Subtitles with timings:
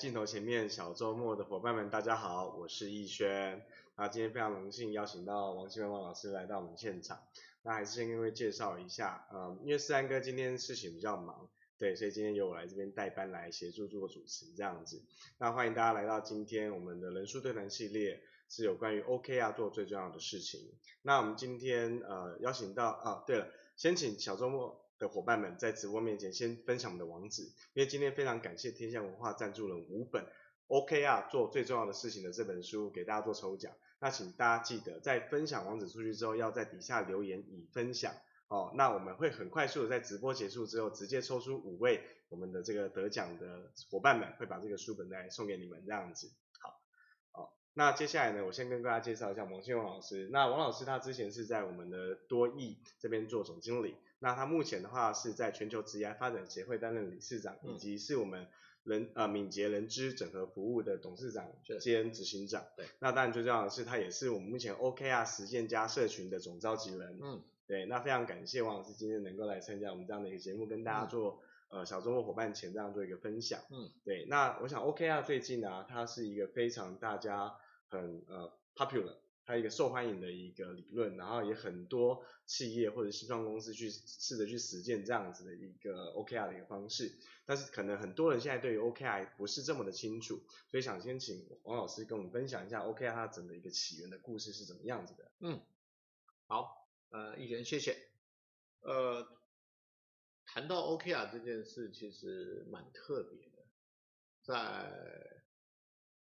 [0.00, 3.62] 镜头前面小周末的伙伴们，大家好，我是逸轩。
[3.96, 7.20] 那今天非常荣幸邀请到王新文王老师来到我们现场。
[7.64, 15.02] 那还是先跟各位介绍一下，嗯，因为思安哥今天事情比较忙，对，所以今天由我来这边代班来协助做主持这样子。
[15.36, 20.72] 那欢迎大家来到今天我们的人数对谈系列，是有关于 OKR 做最重要的事情。
[21.02, 24.80] 那我们今天呃邀请到啊，对了，先请小周末。
[25.00, 30.26] 的伙伴们在直播面前先分享我们的网址，因为今天非常感谢天下文化赞助了五本
[30.68, 33.72] OKR 做最重要的事情的这本书给大家做抽奖。
[33.98, 38.14] 那请大家记得在分享网址出去之后，要在底下留言已分享
[38.48, 38.72] 哦。
[38.76, 46.30] 那我们会很快速的在直播结束之后，直接抽出五位我们的这个得奖的伙伴们，会把这个书本来送给你们这样子。
[46.60, 46.78] 好，
[47.32, 50.28] 好，那接下来呢，我先跟大家介绍一下王新文老师。
[50.30, 53.96] 那王老师他之前是在我们的多益这边做总经理。
[54.20, 58.46] 那他目前的话是在全球职业发展协会担任理事长，以及是我们
[58.84, 61.50] 人呃敏捷人资整合服务的董事长
[61.80, 62.64] 兼执行长。
[62.76, 67.18] 对，那当然最重要的是他也是我们目前 OKR 实践家社群的总召集人。
[67.22, 73.60] 嗯，对，那非常感谢王老师今天能够来参加我们这样的一个节目，跟大家做呃小周末伙伴前这样做一个分享。
[73.70, 77.54] 嗯，对，那我想 OKR 最近呢、啊，它是一个非常大家
[77.88, 79.16] 很呃 popular。
[79.50, 87.12] 它一个受欢迎的一个理论，然后也很多企业或者新创公司去试着去实践这样子的一个 OKR 的一个方式，
[87.44, 90.40] 但是可能很多人现在对于 OKR 不是这么的清楚，
[90.70, 95.32] 所以想先请王老师跟我们分享一下 OKR 它整个一个起源的故事是怎么样子的。
[95.40, 95.60] 嗯，
[96.46, 97.96] 好，呃，逸轩谢谢。
[98.82, 99.26] 呃，
[100.46, 103.66] 谈到 OKR 这件事，其实蛮特别的，
[104.42, 105.39] 在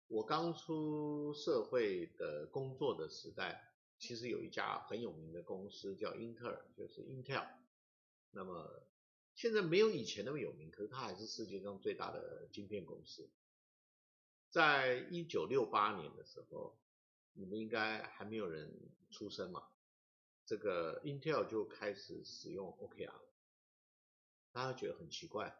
[0.08, 7.48] 我刚出社会的工作的时代，其实有一家很有名的公司叫英特尔，就是 Intel。
[8.30, 8.82] 那么
[9.34, 13.30] 现在没有以前那么有名，可是它还是世界上最大的晶片公司。
[14.50, 16.76] 在一九六八年的时候，
[17.32, 18.72] 你们应该还没有人
[19.10, 19.68] 出生嘛，
[20.44, 23.20] 这个 Intel 就开始使用 OKR。
[24.52, 25.56] 大家觉得很奇怪，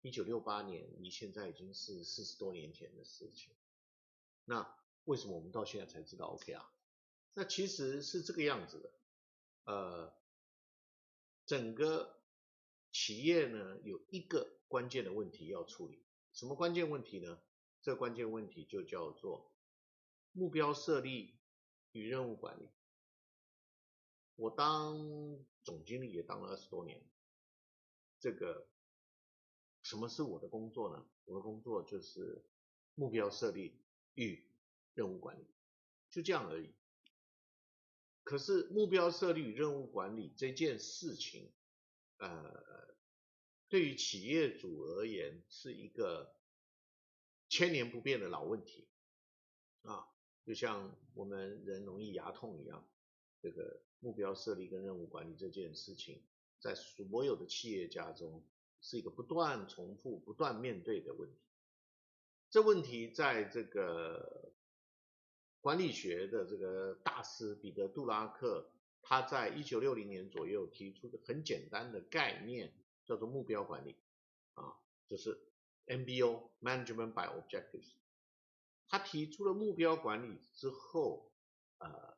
[0.00, 3.52] 一九六八年离现在已经是四十多年前的事情。
[4.44, 6.64] 那为什么我们到现在才知道 OKR？
[7.34, 8.92] 那其实是这个样子的，
[9.64, 10.12] 呃，
[11.46, 12.20] 整个
[12.90, 17.40] 企业呢有一个关键的问题要处理，什么关键问题呢？
[17.82, 19.52] 这关键问题就叫做
[20.32, 21.38] 目标设立
[21.92, 22.68] 与任务管理。
[24.36, 24.98] 我当
[25.62, 27.02] 总经理也当了二十多年，
[28.18, 28.66] 这个
[29.82, 31.06] 什么是我的工作呢？
[31.24, 32.44] 我的工作就是
[32.94, 33.80] 目标设立。
[34.14, 34.44] 与
[34.94, 35.46] 任务管理，
[36.10, 36.70] 就这样而已。
[38.22, 41.50] 可是目标设立与任务管理这件事情，
[42.18, 42.94] 呃，
[43.68, 46.34] 对于企业主而言是一个
[47.48, 48.86] 千年不变的老问题
[49.82, 50.06] 啊，
[50.44, 52.88] 就像我们人容易牙痛一样，
[53.40, 56.22] 这个目标设立跟任务管理这件事情，
[56.60, 58.46] 在所有的企业家中
[58.80, 61.40] 是一个不断重复、不断面对的问题。
[62.50, 64.52] 这问题在这个
[65.60, 72.72] 管理学的这个大师彼得·杜拉克，他在一九六零年左右提出的很简单的概念，
[73.04, 73.94] 叫做目标管理，
[74.54, 74.74] 啊，
[75.06, 75.38] 就是
[75.86, 77.92] MBO（Management by Objectives）。
[78.88, 81.30] 他提出了目标管理之后，
[81.78, 82.16] 呃，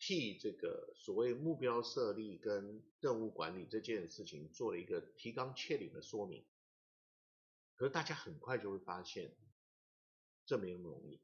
[0.00, 6.44] 替这个所谓目标设立跟任务管理这件事情做了一个提纲挈领的说明。
[7.76, 9.36] 可是大家很快就会发现。
[10.48, 11.20] 这没那么容易，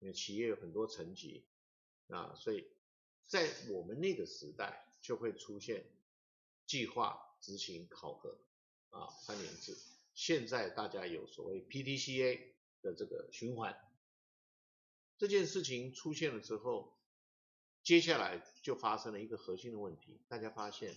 [0.00, 1.44] 因为企业有很多层级
[2.08, 2.66] 啊，所以
[3.24, 5.86] 在我们那个时代就会出现
[6.66, 8.36] 计划、执行、考核
[8.90, 9.78] 啊三连制。
[10.14, 12.40] 现在大家有所谓 PDCA
[12.82, 13.78] 的这个循环，
[15.18, 16.98] 这件事情出现了之后，
[17.84, 20.96] 接下来就发生了一个核心的问题，大家发现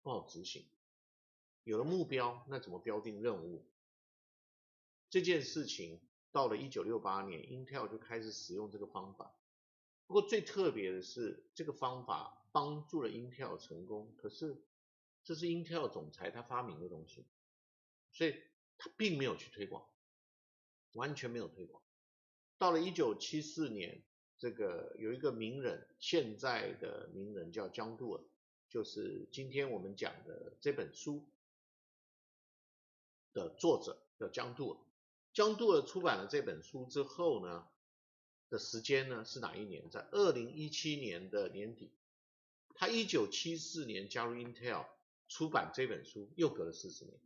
[0.00, 0.64] 不好执行。
[1.64, 3.62] 有了目标，那怎么标定任务？
[5.10, 6.00] 这件事情。
[6.38, 9.34] 到了一九六八年，Intel 就开始使用这个方法。
[10.06, 14.14] 不过最特别的是，这个方法帮助了 Intel 成功。
[14.16, 14.56] 可是
[15.24, 17.26] 这是 Intel 总裁他发明的东西，
[18.12, 18.36] 所以
[18.76, 19.84] 他并没有去推广，
[20.92, 21.82] 完全没有推广。
[22.56, 24.00] 到了一九七四年，
[24.38, 28.22] 这个有一个名人，现在的名人叫江杜尔，
[28.68, 31.28] 就是今天我们讲的这本书
[33.32, 34.78] 的作者叫江杜尔。
[35.38, 37.64] 江杜尔出版了这本书之后呢，
[38.50, 39.88] 的时间呢是哪一年？
[39.88, 41.92] 在二零一七年的年底。
[42.74, 44.84] 他一九七四年加入 Intel
[45.28, 47.16] 出版这本书，又隔了四十年。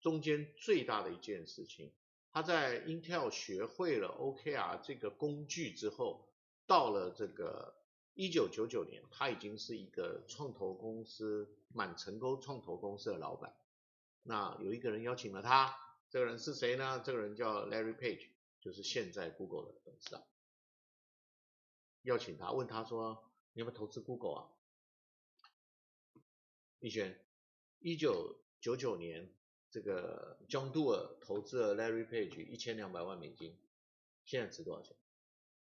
[0.00, 1.92] 中间最大的一件事情，
[2.32, 6.26] 他在 Intel 学会了 OKR 这个工具之后，
[6.66, 7.76] 到了这个
[8.14, 13.54] 一九九九年，他已经是一个创投公司，蛮成功创投公司的老板。
[14.22, 17.02] 那有一个人邀请了他，这个人是谁呢？
[17.04, 18.28] 这个人叫 Larry Page，
[18.60, 20.24] 就是现在 Google 的董事长。
[22.02, 24.48] 邀请他，问他说：“你要不要投资 Google 啊？”
[26.78, 27.20] 逸轩，
[27.80, 29.34] 一九九九年，
[29.70, 33.58] 这个 John Doerr 投资了 Larry Page 一千两百万美金，
[34.24, 34.96] 现在值多少钱？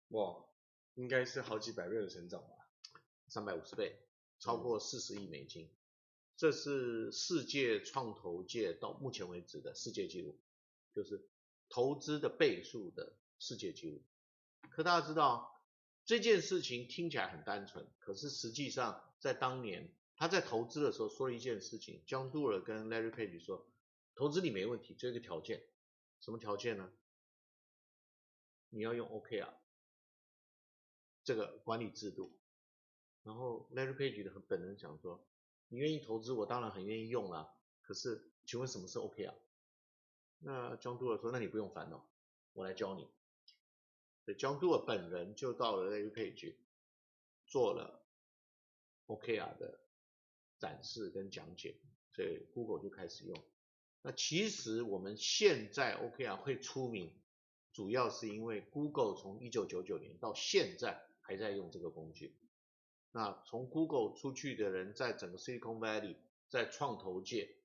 [0.09, 0.45] 哇，
[0.93, 2.69] 应该是好几百倍的成长吧？
[3.27, 3.97] 三百五十倍，
[4.39, 5.78] 超过四十亿美金，嗯，
[6.39, 10.39] 这是世界创投界到目前为止的世界纪录，
[10.93, 11.27] 就是
[11.67, 14.01] 投资的倍数的世界纪录。
[14.69, 15.65] 可大家知道，
[16.05, 19.93] 这件事情听起来很单纯，可是实际上在当年。
[20.15, 23.69] 他在投资的时候说了一件事情，John Doerr 跟 Larry Page 说，
[24.15, 25.61] 投资你没问题，这个条件，
[26.21, 26.89] 什么条件呢？
[28.69, 29.53] 你要用 OKR
[31.25, 32.37] 这个管理制度。
[33.23, 35.25] 然后 Larry Page 的本人想说，
[35.69, 37.49] 你愿意投资，我当然很愿意用啊。
[37.81, 39.33] 可是，请问什么是 OKR？
[40.39, 42.05] 那 John Doerr 说，那你不用烦恼，
[42.53, 43.07] 我来教你。
[44.25, 46.55] 所以 John Doerr 本人就到了 Larry Page
[47.47, 48.05] 做了
[49.07, 49.79] OKR 的。
[50.59, 51.77] 展示跟讲解，
[52.11, 53.33] 所以 Google 就开始用。
[54.01, 57.13] 那其实我们现在 OKR 会出名，
[57.71, 62.35] 主要是因为 Google 从一九九九年到现在还在用这个工具。
[63.11, 66.15] 那从 Google 出去的人，在整个 Silicon Valley，
[66.47, 67.55] 在创投界，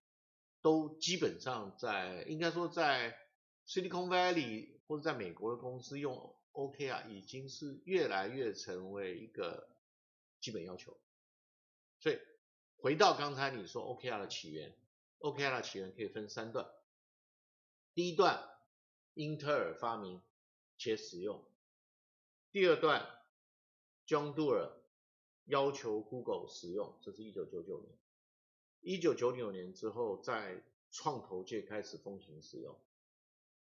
[0.63, 3.19] 都基本上在应该说在
[3.67, 9.69] Silicon Valley 或者在美国的公司用 OKR 已经是越来越成为一个
[10.41, 10.99] 基本要求，
[11.99, 12.19] 所以。
[12.77, 14.77] 回到刚才你说 OKR 的起源
[15.21, 16.69] ，OKR 的起源可以分三段。
[17.95, 18.47] 第一段，
[19.15, 20.21] 英特尔发明
[20.77, 21.39] 且使用；
[22.53, 23.09] 第二段
[24.07, 24.71] ，John Doerr
[25.47, 27.93] 要求 Google 使用，这是一九九九年。
[28.81, 32.79] 一九九九年之后，在创投界开始风行使用。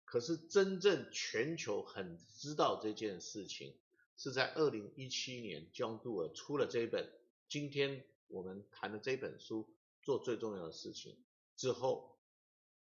[0.04, 3.76] 可是真正全球很知道这件事情，
[4.18, 7.12] 是在二零一七年，John Doerr 出了这一本
[7.48, 8.06] 今天。
[8.28, 9.70] 我们谈的这本书
[10.02, 11.16] 做最重要的事情
[11.56, 12.18] 之后，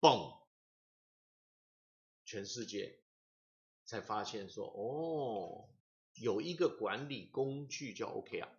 [0.01, 0.37] 嘣，
[2.25, 2.99] 全世界
[3.85, 5.69] 才发现说，哦，
[6.15, 8.49] 有一个管理工具叫 OKR。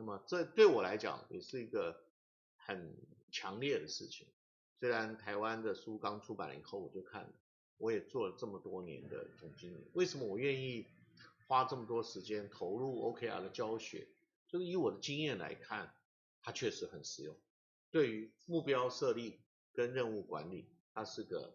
[0.00, 2.02] 那么这对我来讲也是一个
[2.56, 2.96] 很
[3.30, 4.26] 强烈的事情。
[4.78, 7.32] 虽然台湾的书刚出版了以后我就看了，
[7.76, 10.86] 我也做了这么多年的总经理，为什么我愿意
[11.46, 14.08] 花这么多时间投入 OKR 的教学？
[14.48, 15.94] 就是以我的经验来看，
[16.40, 17.36] 它确实很实用。
[17.90, 19.38] 对于目标设立
[19.74, 20.64] 跟任务管理，
[20.94, 21.54] 它是个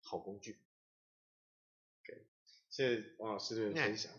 [0.00, 0.56] 好工具。
[2.06, 2.24] 对，
[2.70, 4.10] 谢谢王老师的分享。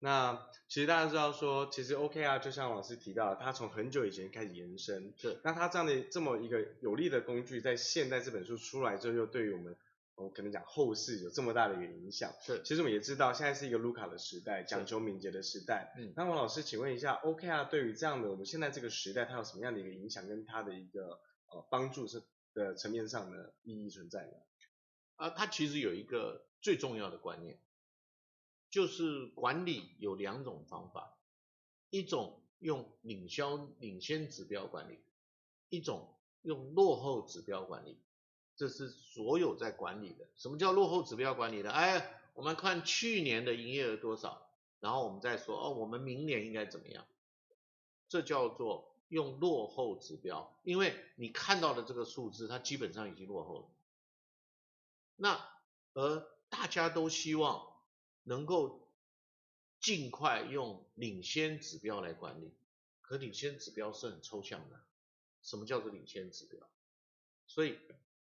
[0.00, 5.12] 那其实大家知道说，其实 OKR 就像老师提到，它从很久以前开始延伸。
[5.20, 5.38] 对。
[5.44, 9.76] 那它这样的这么一个有力的工具，在现在这本书出来之后，又对于我们。
[10.16, 12.60] 我可能讲后世有这么大的一个影响，是。
[12.62, 15.94] 其实我们也知道，现在是一个 Luca 的时代，讲求敏捷的时代。
[15.96, 16.12] 嗯。
[16.14, 24.32] 那王老师，请问一下，OKR 对于这样的我们现在这个时代，它有什么样的一个影响，跟它的一个呃帮助是的层面上的意义存在呢？
[25.16, 27.58] 啊，它其实有一个最重要的观念，
[28.70, 31.16] 就是管理有两种方法，
[31.90, 34.98] 一种用领销领先指标管理，
[35.68, 36.08] 一种
[36.42, 37.98] 用落后指标管理。
[38.56, 40.26] 这是所有在管理的。
[40.36, 41.70] 什么叫落后指标管理的？
[41.70, 44.50] 哎，我们看去年的营业额多少，
[44.80, 47.06] 然后我们再说哦，我们明年应该怎么样？
[48.08, 53.64] 这叫做用落后指标，因为你看到的这个数字，它基本上已经落后了。
[55.16, 55.40] 那
[55.94, 57.69] 而大家都希望
[58.24, 58.88] 能够
[59.80, 62.52] 尽快用领先指标来管理，
[63.00, 64.80] 可领先指标是很抽象的。
[65.42, 66.68] 什么叫做领先指标？
[67.46, 67.78] 所以。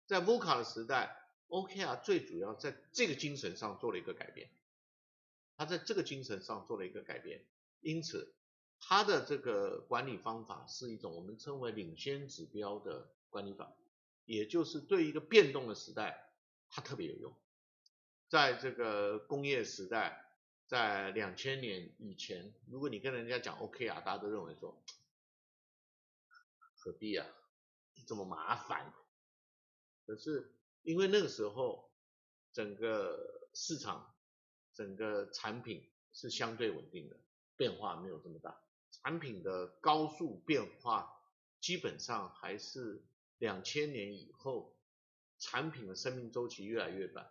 [0.06, 4.50] 在 VUCA 的时代，OKR 最主要在这个精神上做了一个改变，
[5.56, 7.44] 它在这个精神上做了一个改变，
[7.80, 8.35] 因此
[8.80, 13.73] 它的这个管理方法是一种我们称为领先指标的管理法，
[14.25, 16.32] 也就是对一个变动的时代，
[16.68, 17.32] 它特别有用。
[18.30, 20.25] 在这个工业时代，
[20.68, 24.80] 在两千年以前，如果你跟人家讲 OK 啊大家都认为说
[26.76, 27.26] 何必啊，
[28.06, 28.94] 这么麻烦。
[30.06, 31.90] 可是因为那个时候，
[32.52, 34.14] 整个市场、
[34.72, 37.16] 整个产品是相对稳定的，
[37.56, 38.62] 变化没有这么大。
[38.92, 41.20] 产品的高速变化
[41.58, 43.02] 基本上还是
[43.38, 44.76] 两千年以后，
[45.40, 47.28] 产品的生命周期越来越短，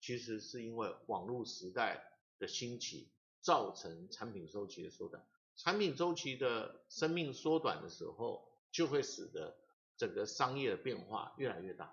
[0.00, 2.02] 其实是因为网络时代
[2.38, 3.08] 的兴起，
[3.40, 5.24] 造成产品周期的缩短。
[5.56, 9.56] 产品周期的生命缩短的时候，就会使得
[9.96, 11.92] 整个商业的变化越来越大。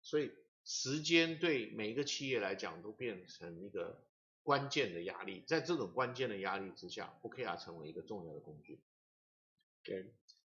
[0.00, 0.32] 所以，
[0.64, 4.02] 时间对每一个企业来讲都变成一个
[4.42, 5.42] 关键的压力。
[5.46, 8.80] 在这种关键的压力之下，OKR 成为一个重要的工具。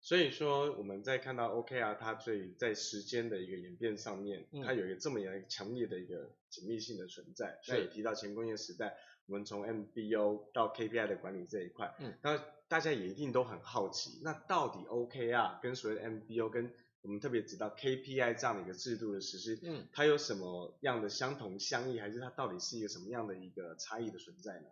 [0.08, 7.60] 所以说，我们在看到 OKR 它最在时间的一个演变上面，嗯、它有一个这么样强烈的一个紧密性的存在。
[7.62, 8.96] 所以提到前工业时代，
[9.26, 16.72] 我们从 MBO 到 KPI 的管理这一块，嗯，那大家也一定都很好奇，那到底 OKR 跟所谓的 MBO 跟
[17.02, 24.68] 我们特别知道 KPI 这样的一个制度的实施，嗯，它有什么样的相同相异，还是它到底是一个什么样的一个差异的存在呢？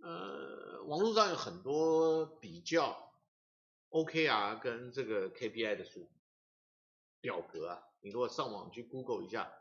[0.00, 3.07] 呃，网络上有很多比较。
[3.90, 6.10] OKR 跟这个 KPI 的书
[7.20, 9.52] 表格啊，你如果上网去 Google 一下，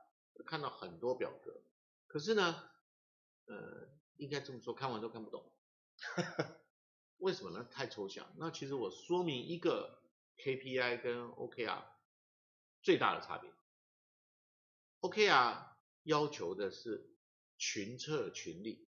[0.45, 1.63] 看到很多表格。
[2.07, 2.69] 可是呢，
[3.45, 5.51] 呃，应该这么说，看完都看不懂。
[7.17, 7.63] 为什么呢？
[7.71, 8.31] 太抽象。
[8.37, 10.03] 那其实我说明一个
[10.37, 11.83] KPI 跟 OKR
[12.81, 13.51] 最大的差别。
[15.01, 15.67] OKR
[16.03, 17.15] 要求的是
[17.57, 18.87] 群策群力，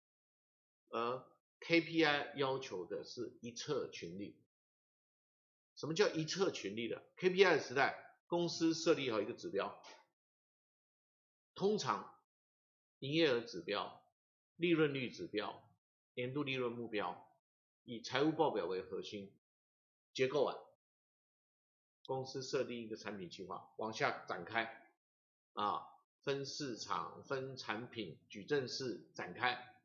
[0.89, 1.25] 而
[1.61, 4.44] KPI 要求的是一策群力。
[5.77, 9.83] 什么叫一策群力的 KPI 的时代，公司设立好一个指标，
[11.55, 12.15] 通常
[13.01, 14.03] 营业额指标、
[14.57, 15.69] 利润率指标、
[16.15, 17.29] 年度利润目标，
[17.83, 19.33] 以财务报表为核心，
[20.13, 20.57] 结构啊，
[22.07, 24.93] 公司设定一个产品计划，往下展开，
[25.55, 25.87] 啊，
[26.23, 29.77] 分市场、分产品、矩阵式展开。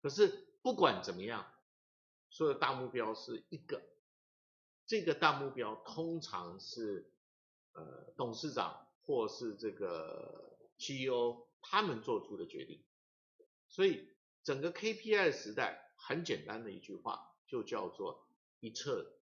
[0.00, 1.52] 可是不管怎么样，
[2.30, 3.82] 所有大目标是一个。
[4.86, 7.10] 这个大目标通常是
[7.72, 12.84] 呃董事长或是这个 CEO 他们做出的决定，
[13.68, 18.28] 所以整个 KPI 时代很简单的一句话就叫做
[18.60, 19.18] 一策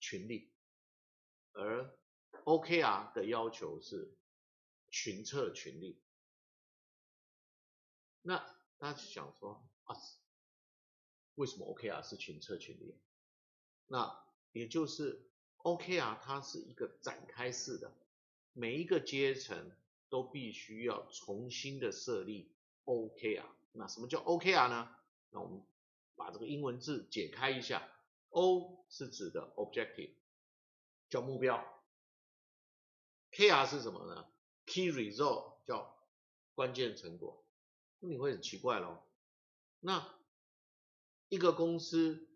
[0.00, 0.52] 群力，
[1.52, 1.98] 而
[2.44, 4.16] OKR 的要求是
[4.90, 6.02] 群策群力。
[8.22, 8.38] 那
[8.78, 9.96] 大家想说啊，
[11.34, 12.98] 为什么 OKR 是群策群力？
[13.86, 15.28] 那也就是
[15.58, 17.92] OKR，它是一个展开式的，
[18.52, 19.70] 每一个阶层
[20.08, 22.52] 都必须要重新的设立
[22.84, 23.46] OKR。
[23.72, 24.94] 那什么叫 OKR 呢？
[25.30, 25.62] 那我们
[26.14, 27.88] 把这个英文字解开一下
[28.30, 30.12] ，O 是指的 objective，
[31.08, 31.64] 叫目标
[33.32, 34.26] ；KR 是什么呢
[34.66, 35.96] ？Key result 叫
[36.54, 37.42] 关键成果。
[38.00, 39.06] 那你会很奇怪咯，
[39.80, 40.06] 那
[41.28, 42.28] 一个公司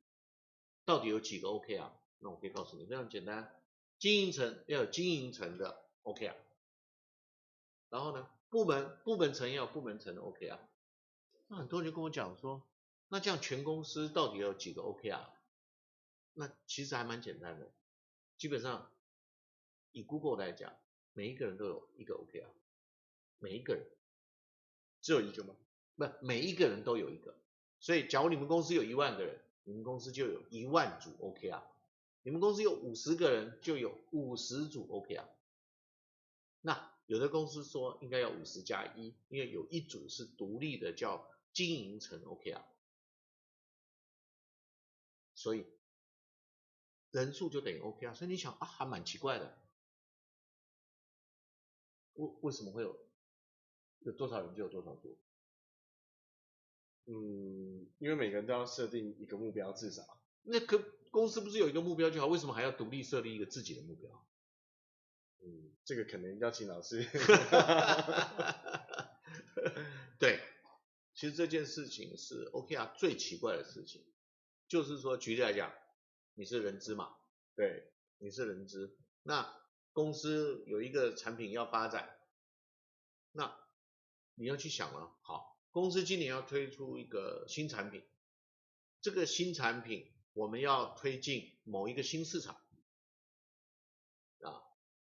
[0.87, 1.91] 到底有几个 OKR？
[2.27, 3.55] 那我可以告诉你，非常简单，
[4.01, 6.35] 经营层要有经营层的 OKR，
[7.89, 10.59] 然后呢，部门部门层要有部门层的 OKR。
[11.47, 12.67] 那很多人就跟我讲说，
[13.07, 15.25] 那这样全公司到底有几个 OKR？
[16.33, 17.71] 那其实还蛮简单的，
[18.37, 18.91] 基本上
[19.93, 20.77] 以 Google 来讲，
[21.13, 22.49] 每一个人都有一个 OKR，
[23.39, 23.87] 每一个人
[25.01, 25.55] 只有一个吗？
[25.95, 27.37] 不，每一个人都有一个。
[27.79, 31.63] 所以，假如你们公司有一万个人，你们公司就有一万组 OKR。
[32.27, 35.29] 你们公司有五十个人，就有五十组 OKR。
[36.61, 42.65] 那有的公司说应该要五十加一，因为有一组是独立的，叫经营层 OKR。
[45.37, 45.67] 所以
[47.13, 48.13] 人数就等于 OKR。
[48.17, 49.57] 所以你想啊，还蛮奇怪的，
[52.15, 52.99] 为为什么会有
[54.01, 55.17] 有多少人就有多少组？
[57.05, 60.21] 嗯，因为每个人都要设定一个目标，至少。
[60.43, 60.77] 那可
[61.17, 62.27] 公司不是有一个目标就好？
[62.27, 64.29] 为什么还要独立设立一个自己的目标？
[65.43, 67.03] 嗯，这个可能要请老师。
[70.21, 70.39] 对，
[71.15, 74.05] 其实这件事情是 OK 啊最奇怪的事情，
[74.69, 75.73] 就是说，举例来讲，
[76.35, 77.17] 你是人资嘛？
[77.55, 79.59] 对，你是人资，那
[79.95, 82.15] 公司有一个产品要发展，
[83.33, 83.57] 那
[84.35, 88.05] 你要去想了，好，公司今年要推出一个新产品，
[89.01, 90.13] 这个新产品。
[90.37, 92.61] 我们要推进某一个新市场
[94.43, 94.63] 啊，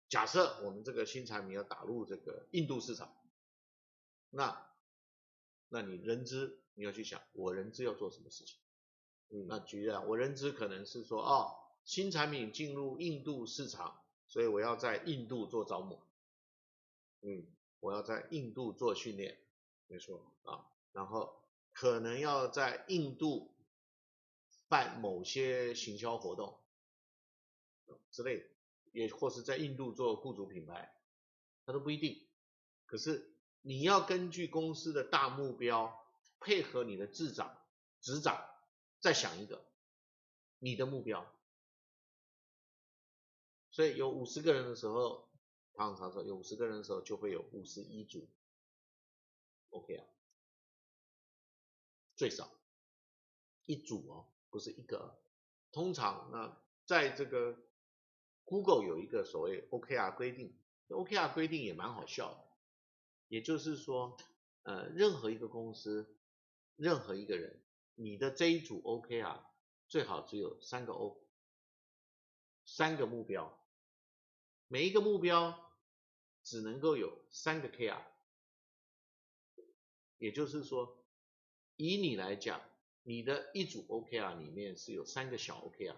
[0.08, 3.14] 假设我们这个新产品要打入这个印度市场，
[4.30, 4.66] 那，
[5.68, 8.58] 那你人资你要去想，我人资要做什么事情？
[9.28, 16.00] 嗯，那举例啊，我人资可能是说，哦，新产品进入印度市场，所以我要在印度做招募，
[17.20, 17.46] 嗯，
[17.80, 19.38] 我要在印度做训练，
[19.86, 21.42] 没错啊，然后
[21.74, 23.54] 可能要在印度。
[24.70, 26.58] 办某些行销活动
[28.12, 28.46] 之类的，
[28.92, 30.94] 也或是在印度做雇主品牌，
[31.66, 32.26] 它都不一定。
[32.86, 36.06] 可是你要根据公司的大目标，
[36.38, 37.60] 配合你的智长、
[38.00, 38.48] 执掌，
[39.00, 39.66] 再想一个
[40.60, 41.26] 你的目标。
[43.72, 45.28] 所以有五十个人的时候，
[45.76, 48.28] 常常说有五十个人的时候，就会有五十一组。
[49.70, 50.04] OK 啊，
[52.14, 52.48] 最少
[53.66, 55.18] 一组哦，不是一个。
[55.72, 57.56] 通常那在这个
[58.44, 60.52] Google 有一个所谓 OKR 规定
[60.88, 62.44] ，OKR 规定也蛮好笑的，
[63.28, 64.16] 也就是说，
[64.64, 66.18] 呃，任何一个公司，
[66.74, 67.62] 任何一个人，
[67.94, 69.40] 你的这一组 OKR
[69.86, 71.22] 最好只有三个 O，
[72.66, 73.56] 三个目标，
[74.66, 75.72] 每一个目标
[76.42, 78.02] 只能够有三个 KR，
[80.18, 81.04] 也就是说，
[81.76, 82.69] 以你来讲。
[83.10, 85.96] 你的一组 OKR 里面是有三个小 OKR，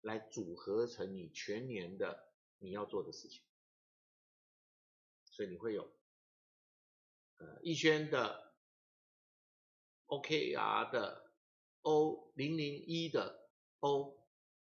[0.00, 3.42] 来组合成你全年的你要做的事情，
[5.26, 5.92] 所以你会有
[7.36, 8.54] 呃逸轩的
[10.06, 11.30] OKR 的
[11.82, 13.46] O 零零一的
[13.80, 14.16] O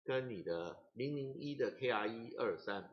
[0.04, 2.90] 跟你的零零一的 KR 一二三，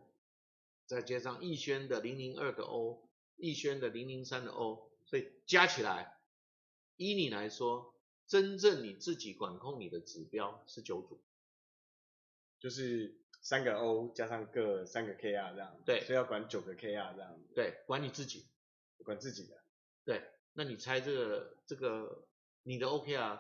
[0.86, 6.15] 再加上逸轩的零零二的 O，逸轩的零零三的 O，所以加起来。
[6.98, 7.94] 依你来说，
[8.28, 11.20] 真正你自己管控你的指标是九组，
[12.60, 15.80] 就是三个 O 加上各三个 KR 这样。
[15.86, 17.40] 对，所以要管九个 KR 这样。
[17.54, 18.46] 对，管你自己，
[19.04, 19.64] 管自己的。
[20.04, 22.28] 对，那你猜这个这个
[22.64, 23.40] 你的 OKR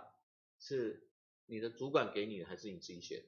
[0.59, 1.07] 是
[1.45, 3.25] 你的主管给你的，还是你自己写的？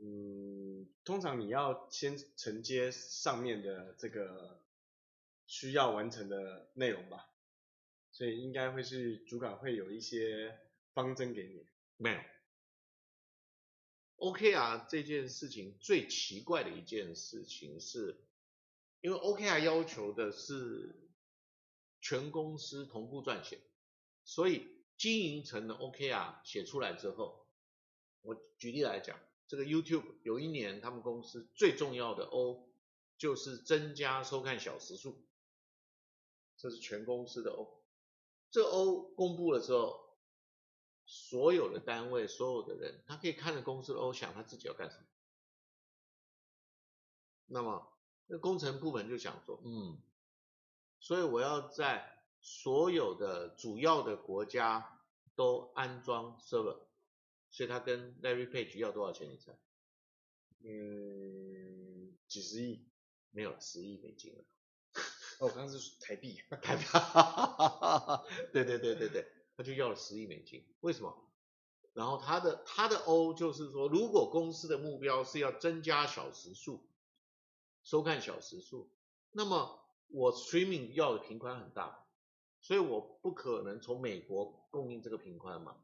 [0.00, 4.62] 嗯，通常你要先承接上面的这个
[5.46, 7.28] 需要完成的内容吧。
[8.18, 10.58] 所以应该会是主管会有一些
[10.92, 11.64] 方针给你，
[11.96, 12.18] 没有。
[14.16, 18.16] OKR 这件事情最奇怪的一件事情是，
[19.02, 20.96] 因为 OKR 要求的是
[22.00, 23.60] 全公司同步撰写，
[24.24, 27.46] 所以经营层的 OKR 写出来之后，
[28.22, 32.68] 我举例来讲，这个 YouTube 有一年他们公司最重要的 O
[33.16, 35.24] 就是增加收看小时数，
[36.56, 37.77] 这是全公司的 O。
[38.50, 40.16] 这 O 公布了之后，
[41.04, 45.04] 所有的单位、所有的人，他可以看着公司的 O 想他自己要干什么。
[47.46, 47.92] 那么，
[48.26, 49.98] 那工程部门就想说，嗯，
[51.00, 55.02] 所以我要在所有的主要的国家
[55.34, 56.78] 都安装 server，
[57.50, 59.30] 所以他跟 Larry Page 要多少钱？
[59.30, 59.58] 你猜？
[60.60, 62.86] 嗯，几十亿？
[63.30, 64.44] 没有，了，十亿美金了。
[65.38, 66.84] 哦，我刚刚是台币， 台币，
[68.52, 71.14] 对对对对对，他就要了十亿美金，为什么？
[71.94, 76.86] 然后他的他的 O 就是说，如果公司的目标是要增加小时数，
[77.82, 78.88] 收看小时数，
[79.32, 82.06] 那么我 streaming 要的频宽很大，
[82.60, 85.76] 所以我不可能从美国供应这个频宽嘛，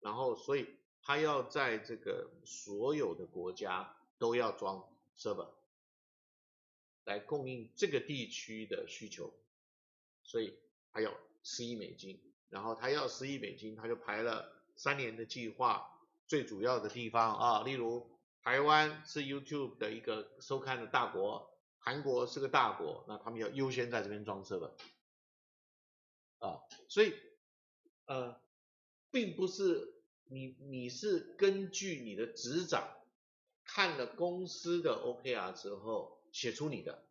[0.00, 0.68] 然后所以
[1.02, 4.84] 他要在这个所有的国家都要装
[5.16, 5.48] server。
[7.08, 9.32] 来供应这个地区的需求，
[10.22, 10.58] 所以
[10.90, 18.10] 还有十亿美金，然后他要十亿美金，他就排了三年的计划，最主要的地方啊，例如
[18.42, 24.76] 台湾是 YouTube 的一个收看的大国，韩国是个大国，那他们要优先在这边装设的
[26.40, 27.14] 啊，所以
[28.04, 28.38] 呃，
[29.10, 29.94] 并不是
[30.24, 32.86] 你你是根据你的执掌
[33.64, 36.17] 看了公司的 OKR 之后。
[36.38, 37.04] 写出你的，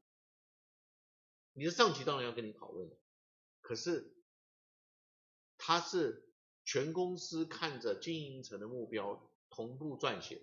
[1.51, 2.89] 你的上级当然要跟你讨论，
[3.59, 4.15] 可是
[5.57, 6.31] 他是
[6.63, 10.41] 全公司看着经营层的目标同步撰写，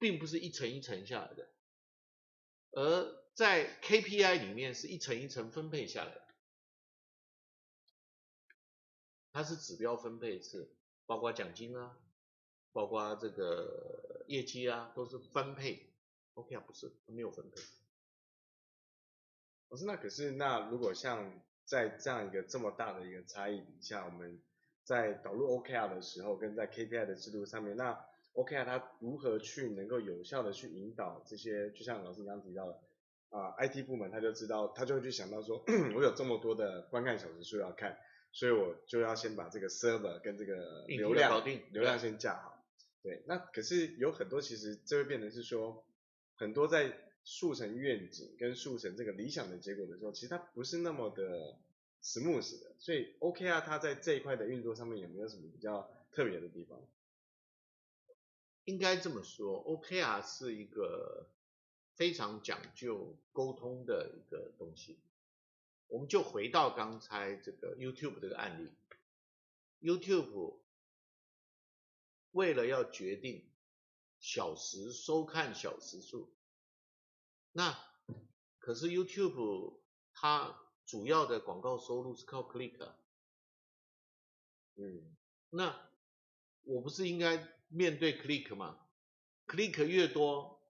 [0.00, 1.48] 并不是一层一层下来的，
[2.72, 6.26] 而在 KPI 里面是一层一层分配下来的，
[9.30, 10.74] 它是指标分配制，
[11.06, 11.96] 包括奖金啊，
[12.72, 15.92] 包括这个业绩啊，都是分配。
[16.36, 17.56] OK 啊，不是，没有分配。
[19.68, 24.40] 不是，那可是那如果像在这样一个这么大的一个差异底下，我们
[24.84, 27.98] 在导入 OKR 的时候，跟在 KPI 的制度上面，那
[28.34, 31.70] OKR 它如何去能够有效的去引导这些？
[31.70, 32.80] 就像老师刚刚提到的
[33.30, 35.64] 啊，IT 部门他就知道，他就会去想到说，
[35.96, 37.98] 我有这么多的观看小时数要看，
[38.30, 42.62] 所以我就要先把这个 server 跟这个流量流量先架好。
[43.02, 45.82] 对，那可是有很多其实这会变成是说。
[46.36, 51.58] 很多在速成愿景跟速成这个理想的结果的时候，其实它不是那么的
[52.02, 56.80] smooth 的，所以 OKR 它在这一块的运作上面有没有什么比较特别的地方？
[58.64, 61.28] 应该这么说，OKR 是一个
[61.94, 64.98] 非常讲究沟通的一个东西。
[65.88, 68.72] 我们就回到刚才这个 YouTube 这个案例
[69.80, 70.58] ，YouTube
[72.32, 73.44] 为了要决定
[74.18, 76.34] 小时收看小时数，
[77.52, 77.78] 那
[78.58, 79.80] 可是 YouTube
[80.12, 82.94] 它主要的广告收入是靠 Click，
[84.76, 85.16] 嗯，
[85.50, 85.90] 那
[86.62, 88.78] 我不是应该面对 Click 吗
[89.46, 90.60] ？Click 越多，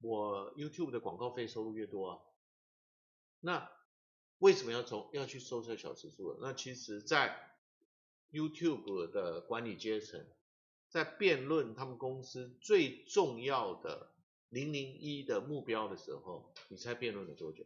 [0.00, 2.22] 我 YouTube 的广告费收入越多啊，
[3.40, 3.70] 那。
[4.38, 6.36] 为什么要从要去收这小时数？
[6.40, 7.56] 那其实，在
[8.32, 10.26] YouTube 的管理阶层，
[10.92, 14.12] 在辩论他们公司最重要的
[14.50, 17.64] 零零一的目标的时候，你猜辩论了多久？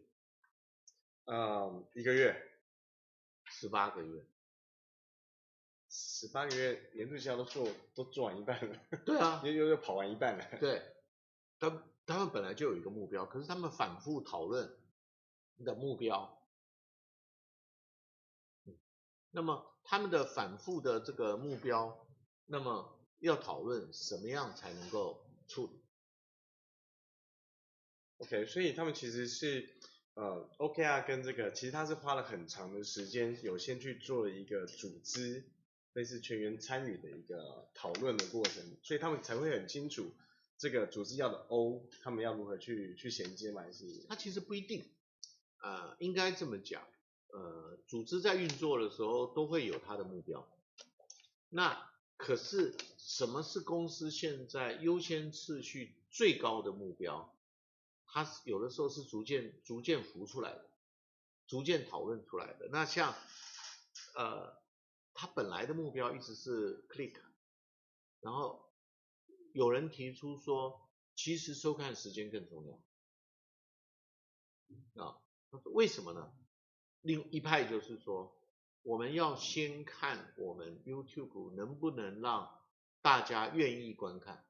[1.24, 2.40] 嗯，一个月，
[3.46, 4.24] 十八个月，
[5.90, 8.80] 十八个月年度绩效都做都做完一半了。
[9.04, 10.58] 对啊， 又又又跑完一半了。
[10.60, 10.80] 对，
[11.58, 14.78] 他他们本来就有一个目标，可是他们反复讨论
[15.64, 16.32] 的目标。
[19.32, 22.06] 那么他们的反复的这个目标，
[22.46, 22.95] 那么
[23.26, 25.72] 要讨论什么样才能够处理
[28.18, 29.68] ？OK，所以他们其实是
[30.14, 35.44] 呃 OKR 跟这个，其实他是花了很长的时间，有先去做了一个组织，
[35.92, 40.14] 类似全员参与的一个讨论的过程，所以他们才会很清楚
[40.56, 43.62] 这个组织要的 O，他们要如何去去衔接嘛？
[43.62, 44.06] 还是？
[44.08, 44.90] 他其实不一定，
[45.62, 46.82] 呃，应该这么讲。
[47.28, 50.48] 呃，组织在运作的时候都会有它的目标。
[51.50, 57.32] 那可是什么是公司现在优先次序最高的目标？
[58.06, 60.70] 它有的时候是逐渐逐渐浮出来的，
[61.46, 62.68] 逐渐讨论出来的。
[62.70, 63.14] 那像
[64.14, 64.56] 呃，
[65.12, 67.20] 它本来的目标一直是 click，
[68.20, 68.72] 然后
[69.52, 72.64] 有人提出说，其实收看时间更重
[74.94, 75.20] 要啊，
[75.64, 76.32] 为什么呢？
[77.02, 78.34] 另一派就是说，
[78.86, 82.62] 我们要先看我们 YouTube 能不能让
[83.02, 84.46] 大家愿意观看，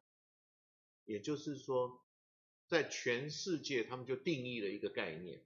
[1.07, 2.05] 也就是说，
[2.67, 5.43] 在全世界他们就定义了一个概念，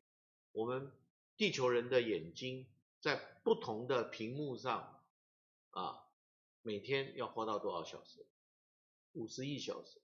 [0.50, 0.90] 我们
[1.37, 2.66] 地球人的眼睛
[2.98, 5.00] 在不同的屏幕上
[5.70, 6.03] 啊，
[6.62, 8.26] 每天要花到多少小时？
[9.12, 10.00] 五十亿小时。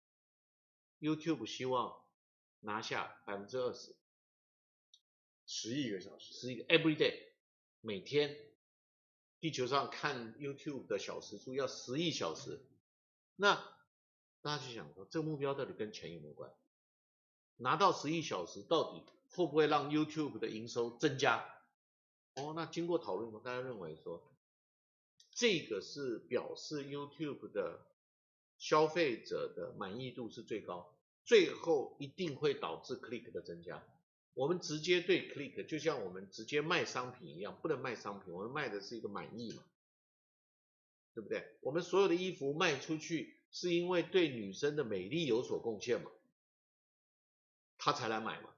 [1.00, 2.04] YouTube 希望
[2.60, 3.96] 拿下百分之二十。
[5.44, 7.32] 十亿个小时，十亿个 every day，
[7.80, 8.38] 每天
[9.40, 12.60] 地球上看 YouTube 的小时数要十亿小时，
[13.36, 13.54] 那
[14.40, 16.50] 大家就想说，这个目标到底跟钱有没有关？
[17.56, 21.44] 拿到十亿小时，到底会不会让 YouTube 的营收增加？
[22.34, 24.22] 哦，那经过讨论，大家认为说，
[25.32, 27.86] 这个是表示 YouTube 的
[28.58, 30.94] 消费者的满意度是最高，
[31.24, 33.82] 最后一定会导致 click 的增加。
[34.36, 39.64] 我们直接对 click，就像我们直接卖商品一样，不能卖商品，我们卖的是一个满意嘛，
[41.14, 41.56] 对不对？
[41.62, 46.10] 我们所有的衣服卖出去，是因为对女生的美丽有所贡献嘛，
[47.78, 48.54] 她才来买嘛，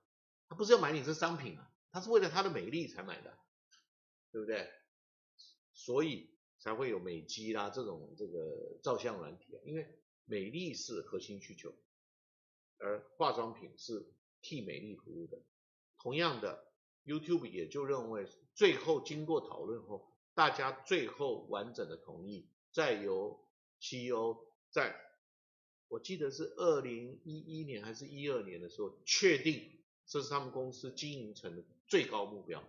[0.49, 3.39] 她不是要买你这商品啊，她是为了她的美丽才买的，
[4.33, 4.69] 对不对？
[5.75, 9.87] 所以才会有美肌啦这种这个照相软体啊，因为
[10.25, 11.73] 美丽是核心需求，
[12.79, 14.13] 而化妆品是
[14.43, 15.41] 替美丽服务的。
[16.01, 16.65] 同样的
[17.05, 23.39] ，YouTube 也就认为，最后经过讨论后，大家最后完整的同意，再由
[23.81, 24.37] CEO
[24.71, 24.95] 在，
[25.89, 32.63] 我记得是二零一一年还是一二年的时候，确定这是他们公司经营层的最高目标。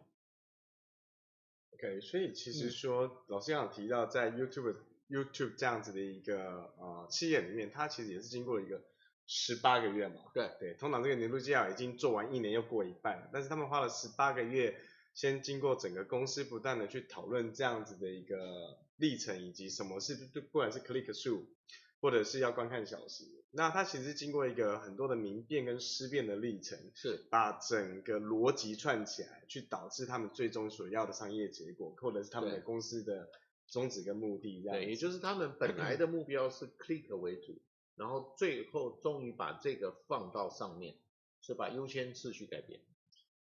[1.74, 4.76] OK，所以其实说，嗯、老师刚刚提到，在 YouTube
[5.08, 8.84] YouTube 这样子的一个呃企业里面，它其实也是经过一个。
[9.32, 10.50] 十八个月嘛，对。
[10.60, 14.76] 对，通常这个年度绩效已经做完一年又过一半了，但是他们花了十八个月，
[15.14, 21.46] 先经过整个公司不断的去讨论这样子的一个历程，以及什么是不管是 click 数，
[22.02, 27.28] 或者是要观看小时，那它其实经过一个很多的明辨跟思辨的历程，是。
[27.30, 33.30] 把整个逻辑串起来，去导致他们最终所要的商业结果，或者是他们的公司的
[33.68, 37.62] 宗旨跟目的这样，对，也就是他们本来的目标是 click 为主。
[38.00, 40.96] 然后最后终于把这个放到上面，
[41.42, 42.80] 是把优先次序改变。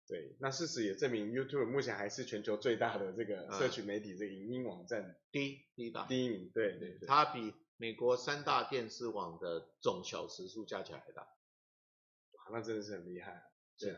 [0.07, 6.51] 对，那事实也证明，YouTube 目前还是全球最大的这个社群媒体，这个影音网站，第一第一大，第一名。
[6.53, 11.23] 对对对，它比美国三大电视网的总小时数加起来还大。
[11.23, 13.43] 哇，那真的是很厉害。
[13.79, 13.97] 对，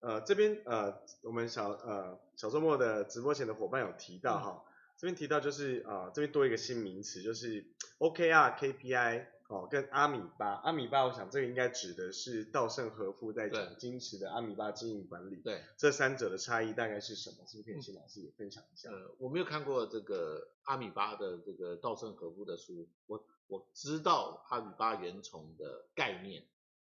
[0.00, 7.66] 呃，这边呃，我们小呃小周末的直播前的伙伴有提到哈，嗯、这边提到就是啊、呃，这边多一个新名词，就是
[7.98, 9.33] OKR KPI。
[9.54, 15.36] 哦，跟阿米巴，阿米巴，我想这个应该指的是稻盛和夫在讲金池的阿米巴经营管理。
[15.36, 17.46] 对，这三者的差异大概是什么？
[17.46, 18.90] 是不是可以请老师也分享一下？
[18.90, 26.44] 呃，我没有看过这个阿米巴的这个稻盛和夫的书，我我知道阿米巴原虫的概念。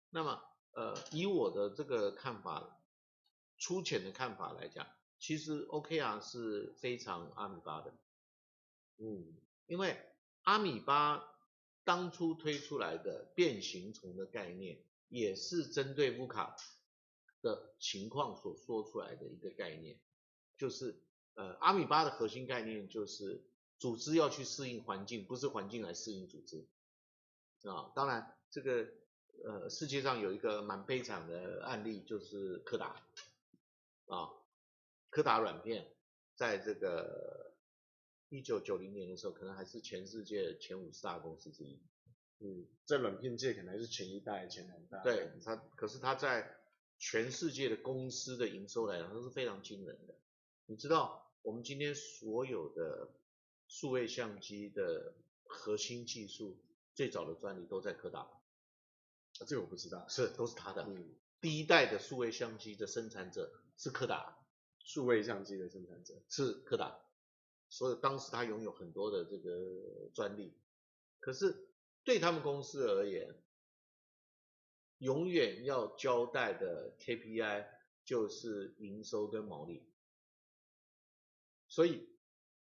[0.10, 0.42] 那么，
[0.74, 2.80] 呃，以我的这个看法，
[3.60, 4.88] 粗浅的看法来讲，
[5.20, 7.94] 其实 OKR 是非常阿米巴的。
[8.98, 9.36] 嗯，
[9.68, 9.96] 因为
[10.42, 11.35] 阿米巴。
[11.86, 16.58] 当初推出来的变形虫的概念，也是针对乌卡
[17.42, 20.00] 的情况所说出来的一个概念，
[20.58, 21.00] 就是
[21.36, 23.46] 呃阿米巴的核心概念就是
[23.78, 26.68] 组织要去适应环境，不是环境来适应组织
[27.70, 27.92] 啊。
[27.96, 28.88] 当然，这个
[29.44, 33.08] 呃世界上有一个蛮悲惨的案例，就是柯达
[34.08, 34.32] 啊，
[35.12, 35.96] 柯达软片
[36.36, 37.55] 在这个。
[38.30, 41.80] 一九九零年的时候，可能还是全世界前五十大公司之一。
[42.40, 45.02] 嗯，在软片界可能还是前一代、前两代。
[45.04, 46.58] 对，它，可是它在
[47.00, 50.16] 全世界的公司的营收来讲，都是非常惊人的。
[50.66, 53.10] 你知道，我们今天所有的
[53.68, 55.14] 数位相机的
[55.46, 56.58] 核心技术，
[56.94, 58.20] 最早的专利都在柯达。
[58.20, 58.32] 啊，
[59.48, 60.06] 这个我不知道。
[60.10, 60.84] 是，都是他的。
[60.88, 64.38] 嗯，第一代的数位相机的生产者是柯达。
[64.80, 67.00] 数位相机的生产者是柯达。
[67.68, 70.54] 所以当时他拥有很多的这个专利，
[71.20, 71.68] 可是
[72.04, 73.36] 对他们公司而言，
[75.00, 77.68] 永远要交代的 KPI
[78.06, 79.84] 就是营收跟毛利。
[81.68, 82.08] 所以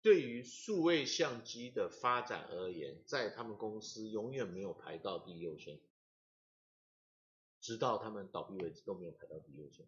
[0.02, 5.80] 对于数位相机的发展而言，在他们公司永远没有排到第一优先，
[7.60, 9.86] 直到他们倒闭为止都没有排到第一优先，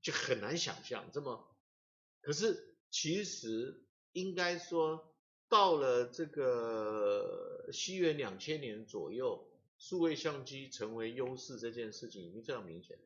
[0.00, 1.54] 就很难想象这么，
[2.22, 2.75] 可是。
[2.90, 5.14] 其实应该说，
[5.48, 9.46] 到了这个西元两千年左右，
[9.78, 12.98] 数位相机成为优势这件事情已经非常明显。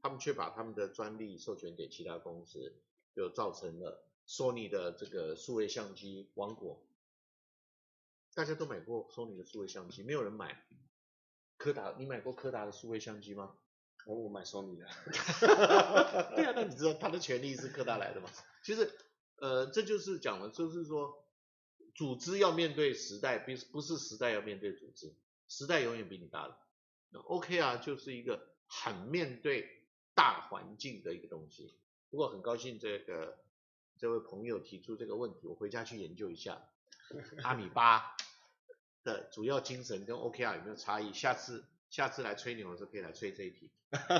[0.00, 2.76] 他们却把他们的专利授权给其他公司，
[3.14, 6.80] 就造成了索尼的这个数位相机王国。
[8.34, 10.64] 大家都买过索尼的数位相机，没有人买
[11.56, 11.96] 柯达。
[11.98, 13.56] 你买过柯达的数位相机吗？
[14.04, 14.86] 我我买索尼的。
[16.36, 18.30] 对啊，那你知道他的权利是柯达来的吗？
[18.62, 18.88] 其实。
[19.38, 21.22] 呃，这就是讲了，就是说，
[21.94, 25.14] 组织要面对时代，不不是时代要面对组织，
[25.46, 26.56] 时代永远比你大的。
[27.10, 29.82] 那 OK 啊就是一个很面对
[30.14, 31.74] 大环境的一个东西。
[32.10, 33.36] 不过很高兴这个
[33.98, 36.68] 这位朋友提出这个问题，我回家去研究一下
[37.44, 38.16] 阿米巴
[39.04, 41.12] 的主要精神跟 OKR 有没有差异。
[41.12, 43.70] 下次下次来吹牛的时候可以来吹这一题。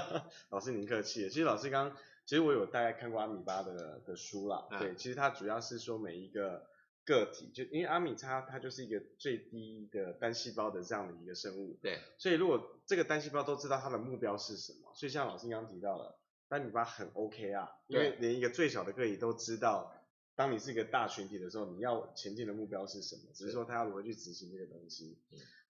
[0.50, 1.96] 老师您客气了，其实老师刚。
[2.26, 6.66] 其实我有大概看过阿米巴的的书啦，对，其实它主要是说每一个
[7.04, 19.94] 个体，就因为阿米它它就是一个最低的单细胞的这样的一个生物，对，所以如果这个单细胞都知道它的目标是什么，所以像老师刚刚提到了，阿米巴很 OK 啊，因为连一个最小的个体都知道，
[20.34, 25.16] 当你是一个大群体的时候，你要前进的目标是什么，只是说它要如何去执行这个东西，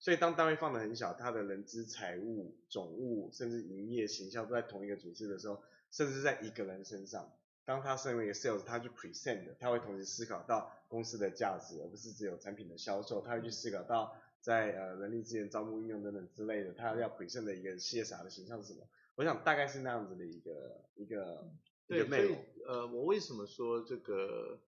[0.01, 5.63] 所以当单位放的很小，它的人资、财务、总务，甚至营业、行销都在同一个组织的时候。
[5.97, 7.33] 甚至在一个人身上，
[7.65, 18.87] 当他身为一个 sales，他去 present，他会同时思考到公司的价值，而不是只有产品的销售，他会去思考到在呃人力资源招募、应用等等之类的，他要 present 的一个 CSR 的形象是什么？
[19.15, 21.51] 我想大概是那样子的一个一个
[21.87, 22.45] 对一个内容。
[22.67, 24.61] 呃，我为什么说这个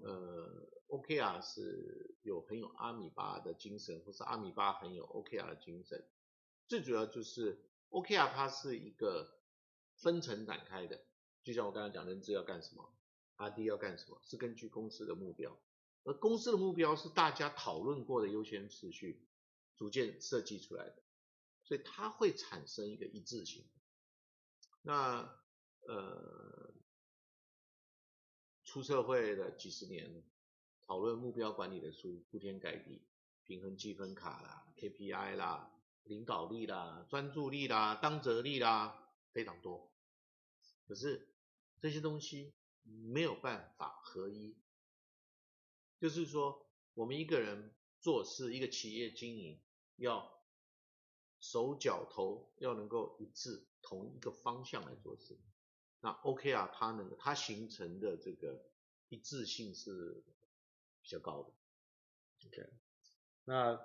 [0.00, 6.02] 呃 OKR 是有很有阿米巴的精神，或是阿米巴很有 OKR 的精神？
[6.66, 7.58] 最主要就是
[7.90, 9.38] OKR 它是一个。
[10.00, 11.04] 分层展开的，
[11.42, 12.92] 就像我刚才讲，人资要干什么
[13.36, 15.58] ，RD 要干什么，是根据公司的目标，
[16.04, 19.28] 而公司的目标是大家讨论过的优先次序，
[19.76, 21.02] 逐渐设计出来的，
[21.62, 23.64] 所以它会产生一个一致性。
[24.82, 25.38] 那
[25.86, 26.72] 呃，
[28.64, 30.22] 出社会的几十年，
[30.86, 33.02] 讨论目标管理的书铺天盖地，
[33.44, 35.70] 平衡积分卡啦，KPI 啦，
[36.04, 39.89] 领导力啦，专注力啦，当责力啦，非常多。
[40.90, 41.28] 可是
[41.78, 44.56] 这些东西没有办法合一，
[46.00, 49.60] 就是说，我们一个人做事，一个企业经营，
[49.94, 50.42] 要
[51.38, 55.38] 手脚头要能够一致，同一个方向来做事。
[56.00, 58.60] 那 OK 啊它能它形成的这个
[59.10, 60.24] 一致性是
[61.02, 61.52] 比较高的。
[62.48, 62.68] OK，
[63.44, 63.80] 那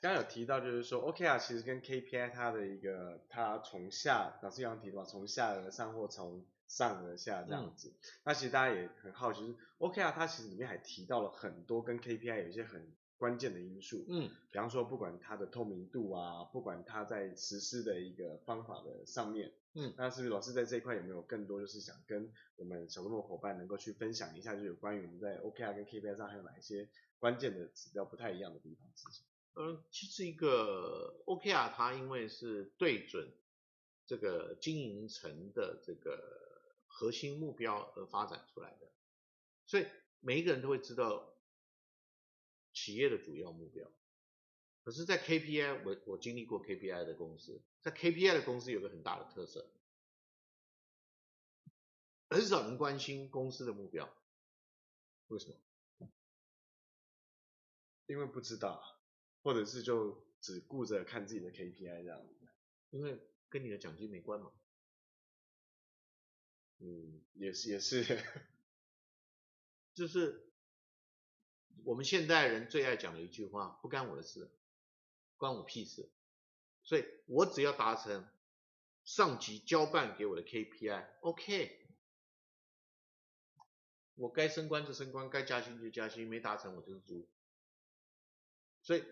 [0.00, 7.88] 刚刚有提到就是说，OKR 其实跟 KPI 它的一个，它从下，老师刚刚提到从下而上或从上而下这样子。
[7.88, 14.04] 嗯、那其实大家也很好奇，就是 OKR 它其实里面还提到了很多跟 KPI 有一些很关键的因素。
[14.08, 28.88] 嗯，比方说不管它的透明度啊，不管它在实施的一个方法的上面，嗯，那是不是老师在这一块有没有更多就是想跟我们小众的伙伴能够去分享一下，就有关于我们在 OKR 跟 KPI 上还有哪一些关键的指标不太一样的地方？
[29.54, 33.32] 嗯，其实一个 OKR 它因为是对准
[34.06, 38.90] 这个经营层的这个核心目标而发展出来的，
[39.66, 39.86] 所以
[40.20, 41.34] 每一个人都会知道
[42.72, 43.90] 企业的主要目标。
[44.84, 49.70] 可是，在 KPI，我我经历过 KPI 的公司，在 KPI 的公司有个很大的特色，
[52.30, 54.08] 很少人关心公司的目标。
[55.26, 55.50] 为什
[55.98, 56.10] 么？
[58.06, 58.97] 因为不知道。
[59.48, 62.34] 或者是就只顾着看自己的 KPI 这样子，
[62.90, 64.52] 因为跟你的奖金没关嘛。
[66.80, 68.22] 嗯，也是也是，
[69.96, 70.52] 就是
[71.82, 74.50] 我们现代人最爱讲的一句话：不干我的事，
[75.38, 76.10] 关我屁事。
[76.82, 78.28] 所以我只要达成
[79.04, 81.86] 上级交办给我的 KPI，OK。
[84.16, 87.26] 我该升官就升官，该加薪就加薪，没达成我就是猪。
[88.82, 89.02] 所以。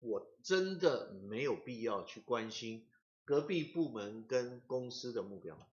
[0.00, 2.88] 我真的没有必要去关心
[3.24, 5.68] 隔壁部门跟公司的目标。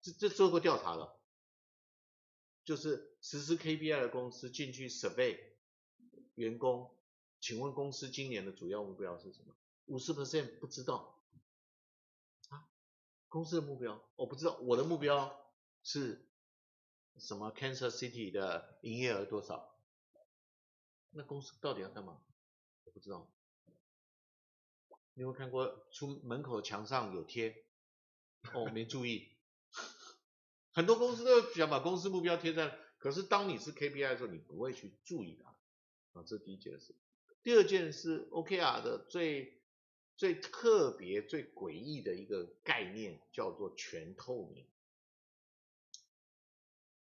[0.00, 1.20] 这这做过调查了，
[2.64, 5.38] 就是实施 KPI 的公司进去 survey
[6.34, 6.94] 员工，
[7.40, 9.54] 请问公司今年的主要目标是什么？
[9.86, 11.22] 五十 percent 不知道
[12.48, 12.68] 啊，
[13.28, 15.52] 公司的目标我不知道，我的目标
[15.82, 16.26] 是
[17.18, 19.76] 什么？Kansas City 的营业额多少？
[21.10, 22.20] 那公司到底要干嘛？
[22.92, 23.28] 不知道，
[25.14, 27.64] 你有没有看过出门口墙上有贴？
[28.52, 29.28] 哦，没注意。
[30.72, 35.50] 很多公司都想把公司目标贴在，可是当你是 KPI 的时候，你不会去注意它。
[36.20, 36.94] 啊，这第一件事。
[37.42, 39.62] 第二件事，OKR 的最
[40.16, 44.68] 最特别、最诡异的一个概念叫做全透明。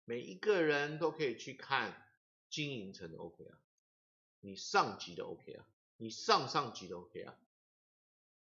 [0.06, 2.10] 每一个人都可以去看
[2.50, 3.58] 经营层的 OKR。
[4.41, 5.65] 你上级的 OKR，
[5.98, 7.38] 你上上级的 OK 啊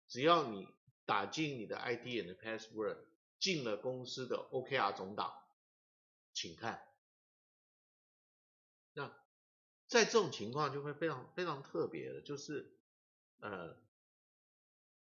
[0.08, 0.68] 只要你
[1.06, 2.98] 打进你的 ID 和 password，
[3.40, 5.34] 进了公司的 OKR 总档，
[6.34, 6.86] 请看。
[8.94, 9.12] 那
[9.88, 12.78] 在这种情况就会非常非常特别的，就是
[13.40, 13.78] 呃，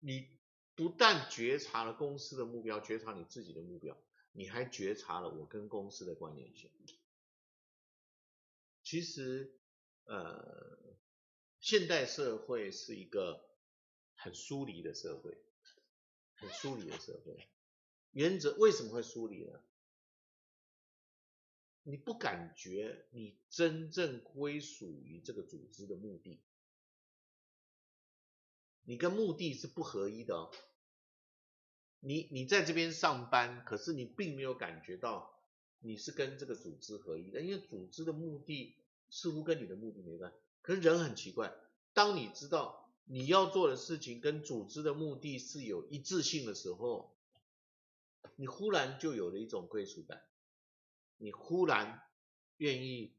[0.01, 0.29] 你
[0.74, 3.96] 不但觉察了公司的目标，觉察你自己的目标，
[4.33, 6.70] 你还觉察了我跟公司的关联性。
[8.83, 9.55] 其实。
[10.05, 10.79] 呃，
[11.61, 13.44] 现代社会是一个
[14.15, 15.37] 很疏离的社会，
[16.35, 17.48] 很疏离的社会。
[18.13, 19.61] 原则为什么会疏离呢？
[21.83, 26.40] 你不感觉你真正归属于这个组织的目的，
[28.85, 30.50] 你跟目的是不合一的哦。
[32.00, 35.42] 你你在这边上班，可是你并没有感觉到
[35.81, 38.77] 你是跟这个组织合一的，因为组织的目的。
[39.11, 40.31] 似乎跟你的目的没关，
[40.69, 41.50] 可是人很奇怪，
[41.94, 47.16] 当你知道你要做的事情跟组织的目的是有一致性的时候，
[48.37, 50.29] 你忽然就有了一种归属感，
[51.16, 52.02] 你忽然
[52.58, 53.16] 愿意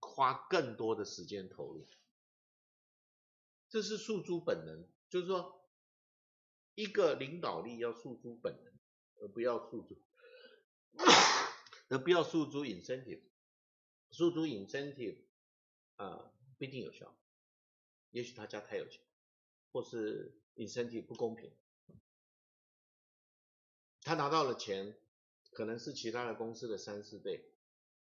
[0.00, 1.86] 花更多的时间投入，
[3.68, 5.64] 这是诉诸本能，就是说
[6.74, 8.72] 一个领导力要诉诸本能，
[9.20, 10.02] 而不要诉诸，
[11.86, 13.22] 而不要诉诸 incentive。
[14.10, 15.18] 诉诸 incentive
[15.94, 17.14] 啊、呃，不一定有效。
[18.10, 19.00] 也许他家太有钱，
[19.72, 21.50] 或是引申题不公平。
[24.02, 24.96] 他拿到了钱，
[25.52, 27.44] 可能是其他的公司的三四倍，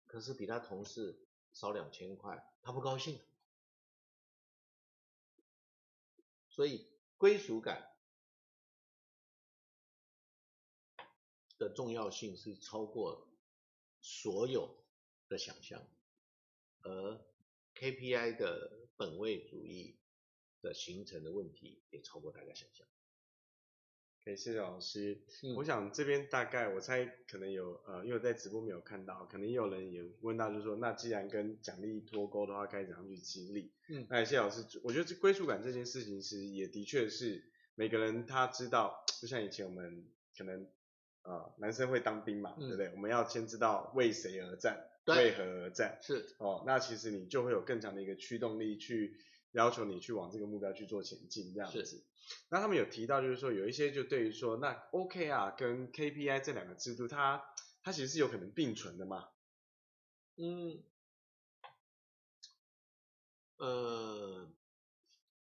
[0.05, 3.19] 可是比他同事少两千块，他不高兴。
[6.49, 6.87] 所以
[7.17, 7.95] 归属感
[11.57, 13.27] 的重要性是超过
[14.01, 14.83] 所有
[15.27, 15.81] 的想象。
[16.81, 17.19] 而
[17.75, 19.97] KPI 的本位主义
[20.61, 22.87] 的形成的问题也超过大家想象。
[24.23, 25.21] 可以，谢谢老师。
[25.43, 33.73] 嗯、我想这边大概我猜可能有呃，因为我在直播没有看到，可能也有人也问到，就是说那既然跟奖励脱钩的话，该怎样去激励？
[33.89, 40.71] 嗯，那谢谢老师，我觉得这归属感这件事情其实也的确是每个人他知道，就像以前我们可能
[41.23, 42.91] 呃男生会当兵嘛，嗯、对不对？
[42.91, 44.89] 我们要先知道为谁而战。
[45.05, 45.99] 为何而战？
[46.01, 49.17] 是哦，那其实你就会有更强的一个驱动力去
[49.51, 51.85] 要求你去往这个目标去做前进，这样子。
[51.85, 52.03] 是。
[52.49, 57.43] 那他们有提到就是说有一些就对于说那 OKR 跟 KPI 这两个制度，它
[57.81, 59.29] 它其实是有可能并存的嘛？
[60.37, 60.81] 嗯，
[63.57, 64.49] 呃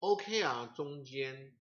[0.01, 1.57] ，OKR 中间，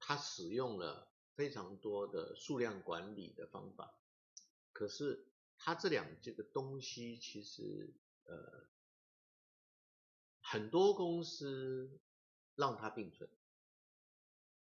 [0.00, 3.97] 它使用了非常多的数量管理的方法，
[4.78, 5.26] 可是
[5.56, 7.92] 它这两这个东西其实
[8.26, 8.68] 呃，
[10.40, 11.98] 很多公司
[12.54, 13.28] 让它并存，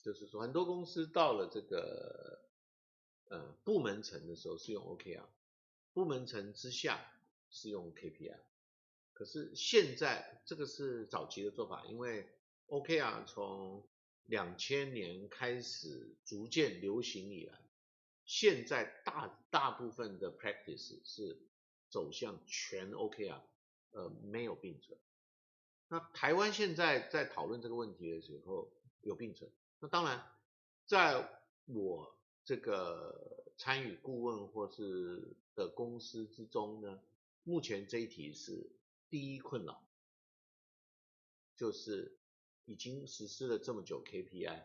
[0.03, 2.41] 就是说很多公司到了这个
[3.29, 5.23] 呃部门层的时候是用 OKR，
[5.93, 7.09] 部门层之下
[7.49, 8.37] 是用 KPI。
[9.13, 12.27] 可是现在这个是早期的做法，因为
[12.67, 13.87] OKR 从
[14.25, 17.70] 两千年开始逐渐流行以来，
[18.25, 21.37] 现在大大部分的 practice 是
[21.89, 23.43] 走向全 OK 啊
[23.91, 24.97] 呃，没有并存。
[25.87, 29.51] 那台湾现在在讨论这个问题的时候有并存。
[29.79, 30.25] 那当然，
[30.85, 37.01] 在我这个参与顾问或是的公司之中呢，
[37.43, 38.71] 目前这一题是。
[39.09, 39.85] 第一困扰
[41.57, 42.17] 就是
[42.63, 44.63] 已经实施了这么久 KPI，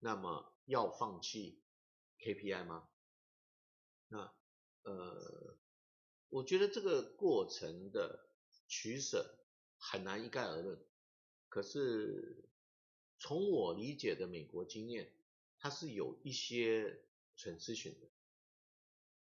[0.00, 1.59] 那么要放弃
[2.20, 2.88] KPI 吗？
[4.08, 4.32] 那
[4.82, 5.56] 呃，
[6.28, 8.28] 我觉得这个过程的
[8.68, 9.38] 取舍
[9.78, 10.78] 很难一概而论。
[11.48, 12.48] 可是
[13.18, 15.12] 从我理解的美国经验，
[15.58, 17.02] 它是有一些
[17.36, 18.08] transition 的，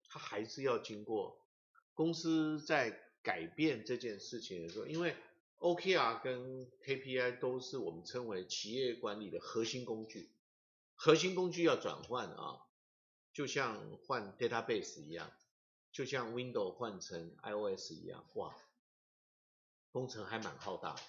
[0.07, 1.45] 它还是要经过
[1.93, 3.01] 公司在。
[3.23, 5.15] 改变这件事情的时候，因为
[5.59, 10.29] OKR 跟 KPI 都是我们称为企业管理的核心工具，
[10.93, 12.62] 核心工具要转换啊，
[13.33, 15.31] 就像换 database 一样，
[15.91, 18.55] 就像 Windows 换成 iOS 一样，哇，
[19.91, 21.01] 工程还蛮浩大的。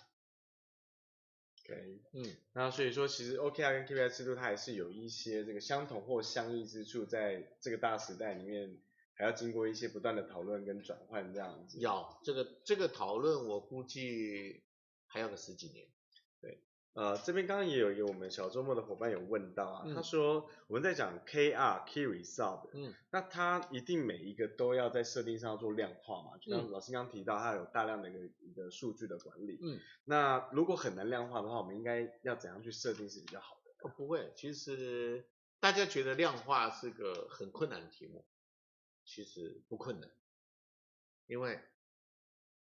[1.65, 8.81] OK，嗯，那所以说，其实 OKR 跟 KPI 制度它还是有一些这个相同或相异之处，在这个大时代里面。
[9.17, 11.79] 还要经过一些不断的讨论跟转换这样子。
[11.79, 14.65] 要这个这个讨论，我估计
[15.07, 15.87] 还要个十几年。
[16.95, 26.39] 对，呃，这边刚刚也有一个我们小周末的伙伴有问到啊，嗯、他说我们在讲 KR Key Result，嗯，那他一定每一个都要在设定上做量化嘛？
[26.39, 29.59] 就像老师刚刚提到，他有大量的一个一个数据的管理。
[29.61, 33.89] 嗯，那如果很难量化的话，我们应该要怎样去设定是比较好的？
[33.89, 35.27] 哦，不会，其实
[35.61, 38.25] 大家觉得量化是个很困难的题目。
[39.07, 40.11] 其实不困难，
[41.27, 41.61] 因为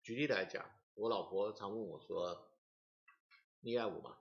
[0.02, 0.66] 举例来讲，
[0.96, 2.50] 我老婆常问我说
[3.62, 4.18] ：“你爱我吗？”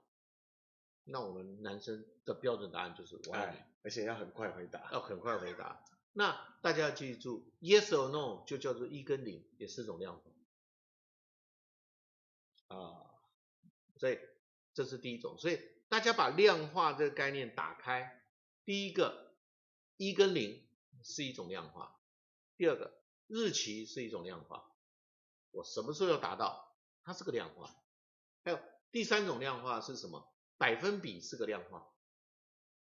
[1.05, 5.83] 那我们男生的标准答案就是“我爱你”，而且要很快回答，要很快回答。
[6.13, 13.03] 那大家要记住，“yes or no” 就叫做一跟零，也是种量化啊。
[13.97, 14.19] 所以
[14.73, 18.23] 这是第一种，所以大家把量化这个概念打开，
[18.63, 19.33] 第一个
[19.97, 20.65] 一跟零
[21.03, 21.99] 是一种量化。
[22.57, 22.93] 第二个
[23.27, 24.71] 日期是一种量化，
[25.51, 27.75] 我什么时候要达到，它是个量化。
[28.43, 28.59] 还有
[28.91, 30.32] 第三种量化是什么？
[30.57, 31.87] 百分比是个量化。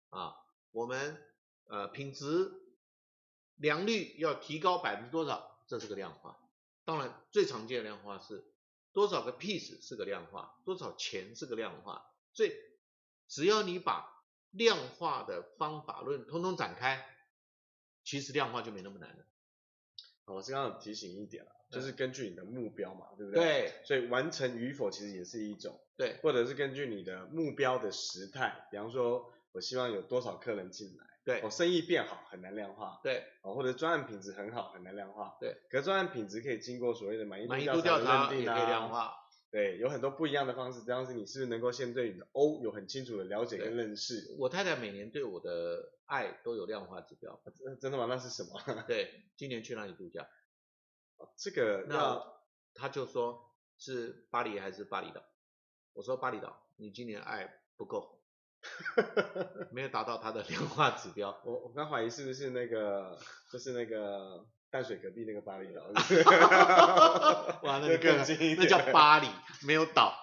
[0.10, 0.36] 啊，
[0.72, 1.22] 我们
[1.66, 2.52] 呃品质
[3.56, 6.40] 良率要提高百分之多少，这是个量化。
[6.86, 8.52] 当然最常见的量化是
[8.92, 12.06] 多少个 piece 是个量化，多少钱是个量化。
[12.34, 12.52] 所以
[13.28, 17.06] 只要你把量化的方法论通通展开，
[18.04, 19.26] 其实量化就没那么难了。
[20.36, 23.44] 我是刚刚提醒一点了，就是根据你的目标嘛，对不对？
[23.44, 23.74] 对。
[23.84, 25.80] 所以完成与否其实也是一种。
[25.98, 26.18] 对。
[26.22, 31.06] 或者是根据你的目标的时态，比方说，我希望有多少客人进来。
[31.26, 31.42] 对。
[31.44, 33.00] 我生意变好，很难量化。
[33.04, 33.24] 对。
[33.42, 35.38] 哦，或者专案品质很好，很难量化。
[35.40, 35.56] 对。
[35.70, 39.14] 可是专案品质可以经过所谓的满意度调查认定啊，也可以量化。
[39.52, 44.36] 对，有很多不一样的方式，这样子你是不是能够先对你的 O 有很清楚的了解跟认识？
[44.38, 47.40] 我太太每年对我的爱都有量化指标。
[47.80, 48.06] 真的吗？
[48.10, 48.60] 那是什么？
[48.88, 50.28] 对，今年去哪里度假？
[51.38, 52.22] 这个那
[52.74, 55.22] 他就说是巴黎还是巴厘岛？
[55.94, 58.22] 我说巴厘岛，你今年爱不够，
[59.72, 61.42] 没有达到他的量化指标。
[61.44, 63.18] 我我刚怀疑是不是那个
[63.52, 65.82] 就是那个淡水隔壁那个巴厘岛？
[67.64, 68.26] 哇，那个
[68.58, 69.28] 那叫巴黎，
[69.66, 70.14] 没有岛，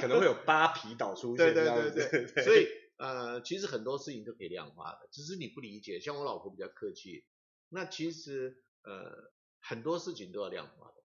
[0.00, 1.54] 可能会有巴皮岛出现。
[1.54, 2.44] 对对对对对，对。
[2.44, 2.66] 所以
[3.02, 5.98] 呃，其实很多事情都可以量化的，只是你不理解。
[5.98, 7.24] 像我老婆比较客气，
[7.68, 9.32] 那其实呃。
[9.64, 11.04] 很多事情都要量化的，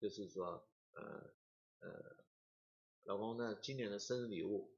[0.00, 1.32] 就是说，呃
[1.78, 2.16] 呃，
[3.04, 4.74] 老公，那今年的生日礼物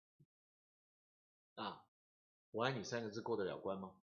[1.54, 1.86] 啊，
[2.50, 3.94] 我爱你三个字过得了关吗？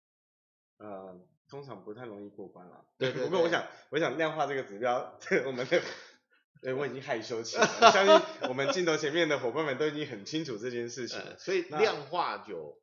[0.78, 2.86] 呃，通常不太容易过关了。
[2.96, 5.82] 对，对，对， 不过我想，我想量化这个指标， 我们的，
[6.60, 7.70] 对，我已经害羞起来了。
[7.86, 11.18] 我相信我们镜头前面的伙伴们都已经很清楚这件事情。
[11.18, 12.80] 呃、所以量化有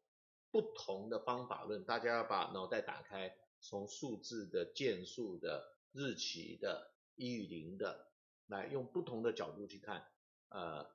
[0.51, 5.75] 不同的方法论，大家要把脑袋打开，从数字的、件数的。
[5.93, 8.09] 日期的、一与零的，
[8.45, 10.05] 来用不同的角度去看，
[10.49, 10.86] 呃，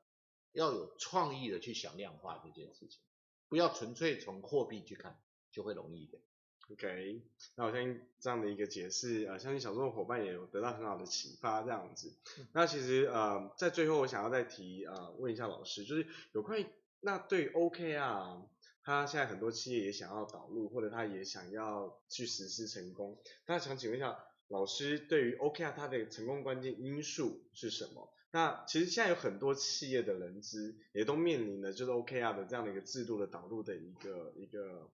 [0.53, 3.01] 要有创意的去想量化这件事情，
[3.49, 5.21] 不要纯粹从货币去看，
[5.51, 6.23] 就会容易一点。
[6.71, 7.21] OK，
[7.57, 12.15] 那我相信这样的一个解释，呃，相信小众的伙伴也有得到很好的启发，这样子。
[12.53, 16.67] 那其实呃，在最后我想要再提呃，问一下老师，就是有关于
[17.01, 18.47] 那对 OKR，
[18.83, 24.17] 他现在很多企业也想要导入，或者他也想要去实施成功，那想请问一下
[24.49, 28.11] 老师，对于 OKR 它的成功关键因素是什么？
[28.31, 34.89] 那其实现在有很多企业的人资也都面临了就是 OKR 的这样的一个制度的导入的一个一个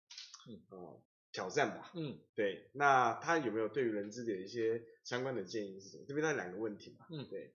[0.49, 1.03] 嗯呃。
[1.37, 6.05] 挑战吧，嗯，对，那他有没有对于人资的一些相关的建议是什么？
[6.09, 7.55] 这边那两个问题嘛，嗯，对，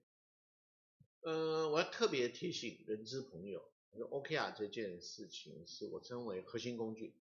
[1.21, 7.15] 呃，我要特别提醒人资朋友，OKR 这件事情是我称为核心工具，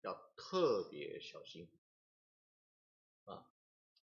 [0.00, 1.68] 要特别小心。
[3.26, 3.48] 啊，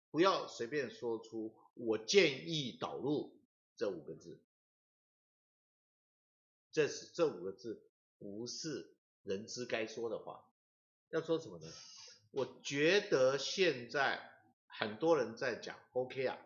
[0.10, 3.40] 不要随便说出我建议导入
[3.76, 4.40] 这五个字，
[6.72, 7.84] 这是这五个字
[8.18, 10.48] 不是人资该说的话。
[11.12, 11.68] 要说什么呢？
[12.32, 14.32] 我觉得现在
[14.66, 16.38] 很多人在讲 OKR，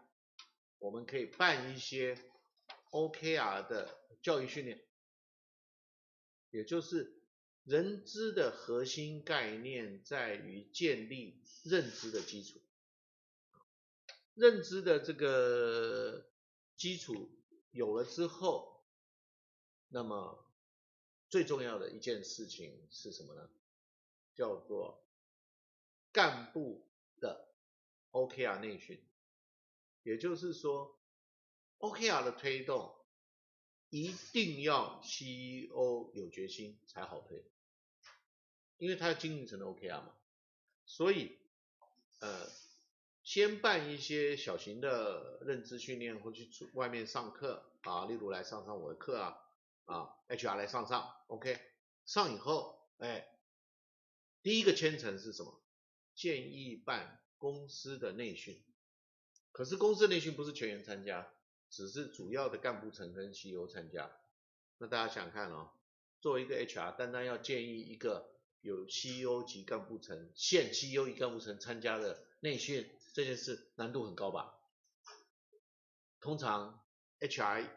[0.80, 2.18] 我们可以办一些
[2.90, 4.84] OKR 的教育训练，
[6.50, 7.22] 也就是
[7.64, 12.60] 人资的核心概念在于建立认知的基础，
[14.34, 16.26] 认知的这个
[16.76, 17.30] 基础
[17.70, 18.84] 有了之后，
[19.90, 20.44] 那么
[21.30, 23.48] 最重要的一件事情是什么呢？
[24.36, 25.04] 叫做
[26.12, 26.86] 干部
[27.20, 27.48] 的
[28.12, 29.02] OKR 内训，
[30.04, 31.00] 也就是说
[31.80, 32.96] ，OKR 的推动
[33.90, 37.44] 一定要 CEO 有决心才好推，
[38.78, 40.14] 因为他要经营成 OKR 嘛，
[40.86, 41.38] 所以
[42.20, 42.48] 呃，
[43.24, 49.42] 先办一些小型的认知训练，或去外面上课啊，例如来上上我的课啊，
[49.86, 51.60] 啊，HR 来上上，OK，
[52.06, 53.35] 上以后，哎。
[54.46, 55.60] 第一个圈层是什么？
[56.14, 58.64] 建议办公司的内训，
[59.52, 61.34] 可是公司内训不是全员参加，
[61.72, 64.16] 只是主要的干部层跟 CEO 参加。
[64.78, 65.72] 那大家想想看哦，
[66.22, 68.30] 作为一个 HR，单单要建议一个
[68.62, 74.54] 有 CEO 级干部层、现 CEO 级干部层参加的内训这件事，难度很高吧？
[76.20, 76.86] 通常
[77.20, 77.68] HR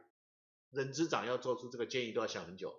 [0.72, 2.78] 人资长要做出这个建议都要想很久。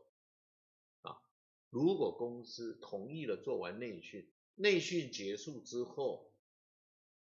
[1.70, 6.34] 如果公司同意了做完内训，内训结束之后，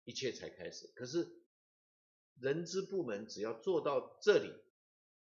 [0.04, 0.92] 一切才开始。
[0.96, 1.28] 可是
[2.40, 4.54] 人资部门只要做到这里，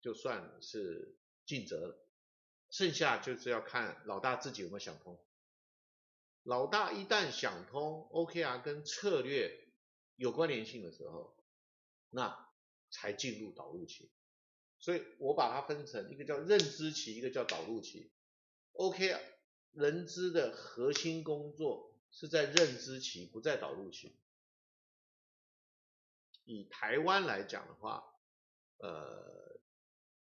[0.02, 2.08] 就算是尽责了，
[2.70, 5.20] 剩下就是要看老大自己有没有想通。
[6.44, 9.68] 老大一旦想通 OKR 跟策略
[10.16, 11.36] 有关联性的时候，
[12.10, 12.50] 那
[12.90, 14.12] 才进入导入期。
[14.78, 18.12] 所以我把它分成一个叫认知期，一个叫导入期。
[18.76, 19.18] OK，
[19.72, 24.14] 人资的核心工作是在认知期，不在导入期。
[26.44, 28.04] 以台湾来讲的话，
[28.78, 29.60] 呃，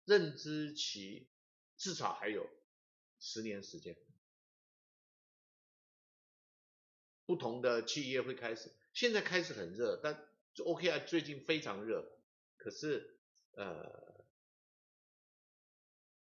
[0.03, 1.29] 认知期
[1.77, 2.49] 至少还有
[3.17, 3.95] 十年时间。
[7.25, 10.27] 不同的企业会开始，现在开始很热，但
[10.57, 12.11] OKR 最近非常热。
[12.57, 13.17] 可是，
[13.53, 14.25] 呃，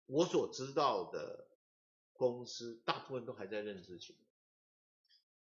[0.06, 1.48] 我所知道的。
[2.16, 4.16] 公司大部分都还在认知期，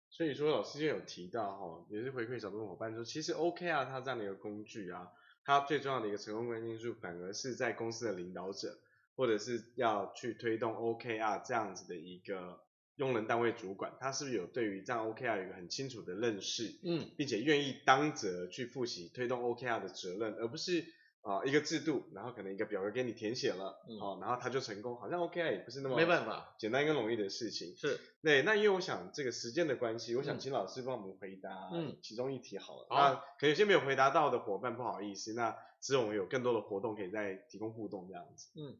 [0.09, 5.12] 所以说老师也有提到哈，也是回馈小众伙伴说，其实 OKR 它这样的一个工具啊，
[5.43, 8.78] 它最重要的一个成功关键因素，反而是在公司的领导者，
[9.16, 12.62] 或者是要去推动 OKR 这样子的一个
[12.95, 20.86] 用人单位主管，他是不是有对于这样 OKR 有一个很清楚的认识，嗯，并且愿意当责去负起推动 OKR 的责任，而不是。
[21.22, 27.76] 啊、呃，一个制度，然后可能一个表格给你填写了，嗯、哦，然后他就成功，好像 OK 也不是那么没办法简单跟容易的事情。
[27.76, 32.88] 是，对，那因为我想这个时间的关系，我想请老师帮我们回答嗯其中一题好了。
[32.90, 38.50] 嗯、那可能有些没有回答到的伙伴不好意思，那之后我们有更多的活动可以再提供互动这样子。
[38.56, 38.78] 嗯，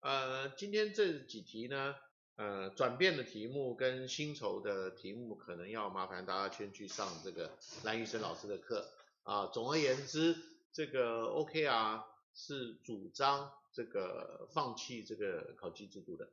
[0.00, 1.94] 呃，今天这几题呢，
[2.36, 7.52] 呃，转变的题目跟薪酬的题目，可能要麻烦大家先去上这个
[7.84, 8.86] 蓝玉生老师的课
[9.24, 9.46] 啊。
[9.46, 10.36] 总而言之，
[10.76, 12.04] 这个 OKR。
[12.38, 16.28] 是主张这个放弃这个考绩制度的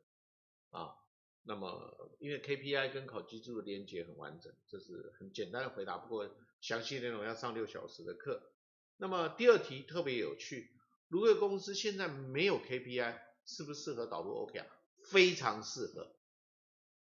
[0.69, 0.97] 啊，
[1.43, 5.97] 那么因为 KPI 跟考绩制度连接很完整，这是很简单的回答。
[5.97, 6.29] 不过
[6.59, 8.51] 详细内容要上六小时的课。
[8.97, 10.71] 那么第二题特别有趣，
[11.07, 14.65] 如果公司现在没有 KPI，适不适合导入 OKR？
[15.05, 16.13] 非常适合。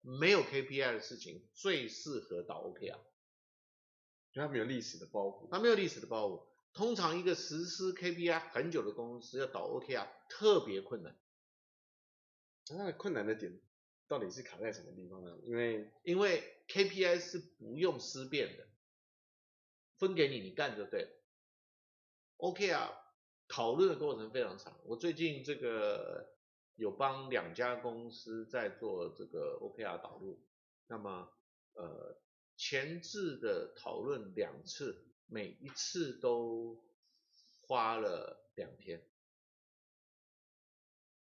[0.00, 2.96] 没有 KPI 的事情最适合导 OKR，
[4.32, 5.50] 因为它没有历史的包袱。
[5.50, 6.55] 它没有历史的包袱。
[6.76, 11.18] 通常一个实施 KPI 很久的公司要导 OKR 特别困难。
[12.68, 13.58] 那困难的点
[14.06, 15.38] 到底是卡在什么地方呢？
[15.46, 18.68] 因为因为 KPI 是不用思辨的，
[19.96, 21.08] 分给你，你干就对了。
[22.36, 22.92] OKR
[23.48, 24.78] 讨论的过程非常长。
[24.84, 26.28] 我最近这个
[26.74, 30.44] 有帮两家公司在做这个 OKR 导入，
[30.88, 31.32] 那么
[31.72, 32.20] 呃
[32.58, 35.04] 前置的讨论两次。
[35.28, 36.82] 每一次都
[37.62, 39.04] 花了两天，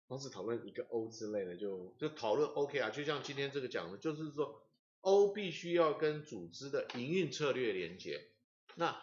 [0.05, 4.63] 光是讨论一个 O 之类的就就讨论 OK 啊，就像今天这个讲的，就是说
[5.01, 8.31] O 必须要跟组织的营运策略连接，
[8.75, 9.01] 那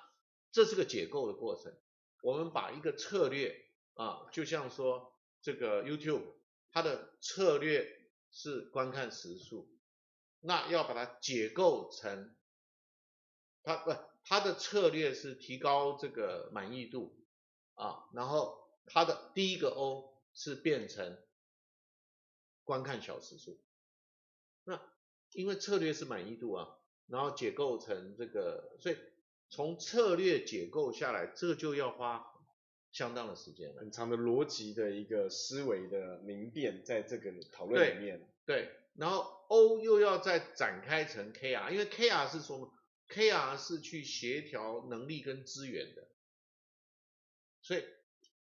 [0.52, 1.76] 这是个解构的过程。
[2.22, 5.12] 我们把一个策略啊，就像说
[5.42, 6.34] 这个 YouTube，
[6.70, 9.68] 它的策略是观看时数，
[10.40, 12.36] 那要把它解构成
[13.64, 14.15] 它不。
[14.28, 17.16] 它的策略是提高这个满意度
[17.74, 21.16] 啊，然后它的第一个 O 是变成
[22.64, 23.56] 观看小时数。
[24.64, 24.82] 那
[25.30, 28.96] 因为策略是满意度啊，然后解构成这个，所以
[29.48, 32.26] 从策略解构下来，这就要花
[32.90, 38.28] 相当的时间，很长的逻辑的一个思维的明辨，在这个讨论里面。
[38.44, 42.72] 对，对，然后 O 又要再展开成 KR，因为 KR 是说。
[43.08, 46.08] KR 是去协调能力跟资源的，
[47.62, 47.84] 所以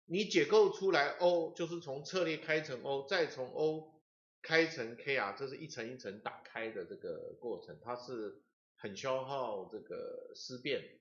[0.05, 4.01] 你解构出来 O 就是从策略开成 O，再从 O
[4.41, 8.41] 开成 KR，这是一层一层打开的这个过程，它是
[8.75, 10.99] 很消耗这个思辨，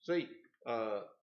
[0.00, 0.28] 所以
[0.60, 1.16] 呃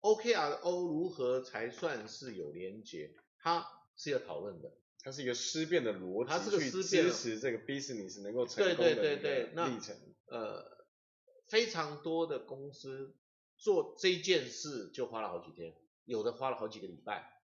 [0.00, 3.64] ，OKR 的 O 如何才算是有连结，它
[3.96, 4.81] 是要讨论的。
[5.02, 9.96] 它是一个思辨的逻辑，它是个思辨，支持这个 business 能够成功的历程。
[10.26, 10.64] 呃，
[11.48, 13.14] 非常多的公司
[13.56, 15.74] 做这件事就花了好几天，
[16.04, 17.40] 有的花了好几个礼拜。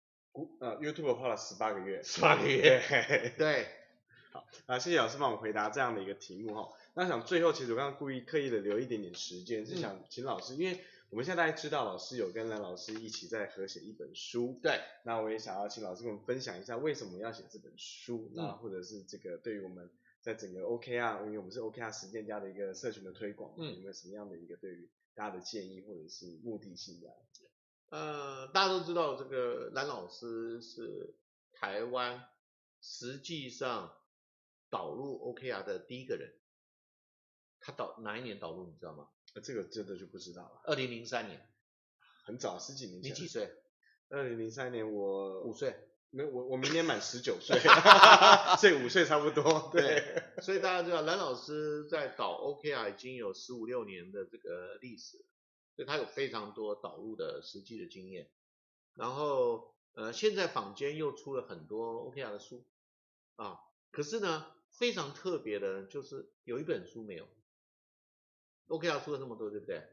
[0.59, 2.83] 呃，YouTube 花了十八个月，十八个月。
[2.89, 3.33] 对。
[3.39, 3.67] 对
[4.33, 6.69] 好，啊，谢谢老师帮我回答这样的一个题目哈。
[6.93, 10.79] 那想最后，其实我刚刚故意刻意的留一点点时间，是想请老师，嗯、因为。
[11.09, 14.59] 我们现在知道，老师有跟蓝老师一起在合写一本书。
[14.61, 14.81] 对。
[15.05, 18.31] 那我也想要请老师跟我们分享一下，为什么要写这本书？
[18.33, 19.89] 那、嗯、或者是这个对于我们
[20.21, 27.07] 在整个 OKR，因为我们是 OKR 实践家的一个社群的推广，嗯，有没有什么样的一个对于大家的建议或者是目的性的？
[27.89, 31.15] 呃，大家都知道这个蓝老师是
[31.53, 32.27] 台湾
[32.81, 33.95] 实际上
[34.69, 36.33] 导入 OKR 的第一个人。
[37.61, 38.67] 他导哪一年导入？
[38.67, 39.07] 你知道吗？
[39.41, 40.61] 这个真的就不知道了。
[40.65, 41.41] 二零零三年，
[42.23, 43.11] 很早，十几年前。
[43.11, 43.51] 你几岁？
[44.09, 45.75] 二零零三年我五岁。
[46.11, 47.59] 没，我我明年满十九岁，
[48.57, 49.69] 所以五岁差不多。
[49.73, 55.17] 对，对， 所以大家知道蓝老师在导 OKR 已经有十五六年的这个历史，
[55.75, 58.29] 所以他有非常多导入的实际的经验。
[58.93, 62.65] 然后呃，现在坊间又出了很多 OKR 的书
[63.35, 63.59] 啊，
[63.91, 67.27] 可是呢，非常特别的就是有一本书没有。
[68.67, 69.87] OKR 出了那么多，对不对？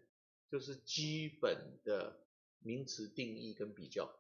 [0.50, 2.26] 就是基本的
[2.58, 4.14] 名词定义跟比较，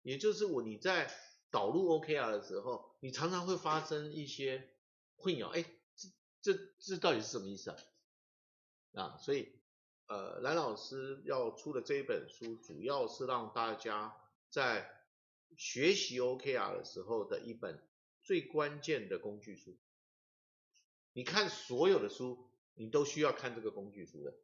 [0.00, 1.12] 也就是我你在
[1.50, 4.66] 导入 OKR 的时候，你常常会发生一些
[5.16, 5.62] 混淆，哎，
[5.94, 6.08] 这
[6.54, 7.76] 这这到底是什么意思啊？
[8.94, 9.52] 啊，所以
[10.06, 14.16] 呃，蓝老师要出的这一本书，主要是让大家
[14.48, 14.90] 在
[15.56, 17.86] 学习 OKR 的时候的一本
[18.22, 19.76] 最关键的工具书。
[21.12, 22.49] 你看所有的书。
[22.74, 24.34] 你都需要看这个工具书的，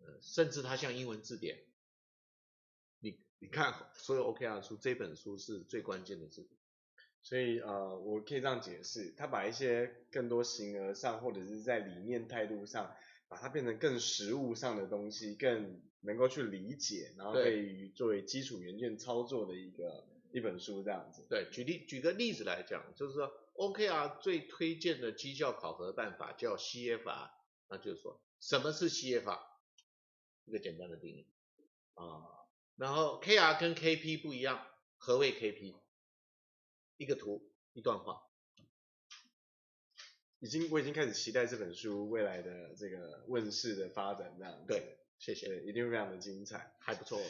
[0.00, 1.64] 呃，甚至它像英文字典，
[3.00, 6.58] 你你看所有 OKR 的书，这本书是最关键的字典。
[7.22, 12.94] 所以呃，我可以这样解释，他把一些更多形而上或者是在理念态度上，
[13.28, 21.24] 把它变成更实物上的东西，更能够去理解，然后可以作为基础元件操作的一个一本书这样子。
[21.30, 23.32] 对，举例举个例子来讲，就是说。
[23.54, 27.30] OKR 最推荐的绩效考核办法叫 CFR，
[27.68, 29.38] 那就是说什么是 CFR？
[30.44, 31.30] 一个简单的定义
[31.94, 32.24] 啊。
[32.76, 35.76] 然后 KR 跟 KP 不一样，何谓 KP？
[36.96, 38.22] 一个图，一段话。
[40.40, 44.64] 已经，我已经开始期待这本书未来的这个问世的发展，这样。
[44.66, 45.46] 对，谢谢。
[45.46, 47.20] 对，一定会非常的精彩，还不错。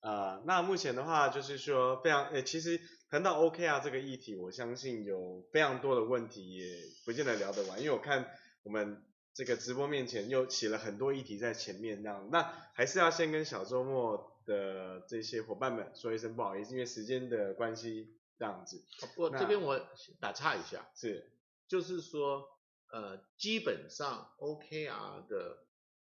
[0.00, 2.80] 呃，那目前的话就是说非常，诶，其实。
[3.10, 7.78] 谈到 OKR 这个议题，我相信有非常多的问题，也不见得聊得完。
[7.80, 8.30] 因为我看
[8.62, 9.02] 我们
[9.32, 12.42] 这个直播面前又写了很多议题在前面，那样，那
[12.74, 18.84] 还是要先跟小周末的这些伙伴们说一声不好意思，因为时间的关系，这样子。
[19.00, 19.80] 不过这边我
[20.20, 21.32] 打岔一下，是，
[21.66, 22.46] 就是说
[22.92, 25.64] 呃，基本上 OKR 的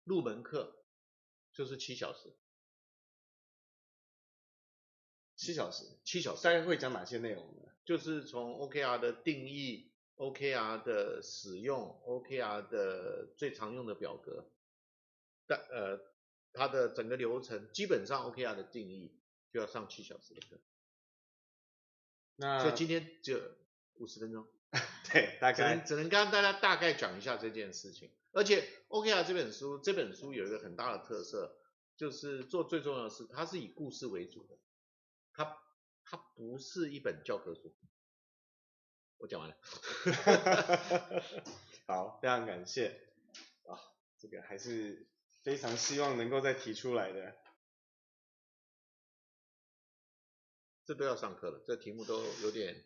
[0.03, 0.75] 入门课
[1.53, 2.35] 就是七小时。
[5.41, 7.63] 七小时，七小时，大概会讲哪些内容呢？
[7.87, 14.45] 就是从 OKR 的定义、OKR 的使用、OKR 的最常用的表格，
[15.47, 15.99] 但呃，
[16.53, 19.19] 它的整个流程，基本上 OKR 的定义
[19.51, 20.61] 就要上七小时的课。
[22.37, 23.41] 那所以今天就
[23.95, 24.47] 五十分钟，
[25.11, 28.11] 对，大概只能只能跟大家大概讲一下这件事情。
[28.33, 31.57] 而且 OKR 这本书，这本书有一个很大的特色，
[31.97, 34.59] 就是做最重要的是，它是以故事为主的。
[35.33, 35.59] 它
[36.05, 37.75] 它不是一本教科书，
[39.19, 39.57] 我讲完了。
[41.87, 43.01] 好，非常感谢
[43.67, 43.79] 啊，
[44.19, 45.09] 这个还是
[45.43, 47.37] 非常希望能够再提出来的。
[50.85, 52.85] 这都要上课了，这题目都有点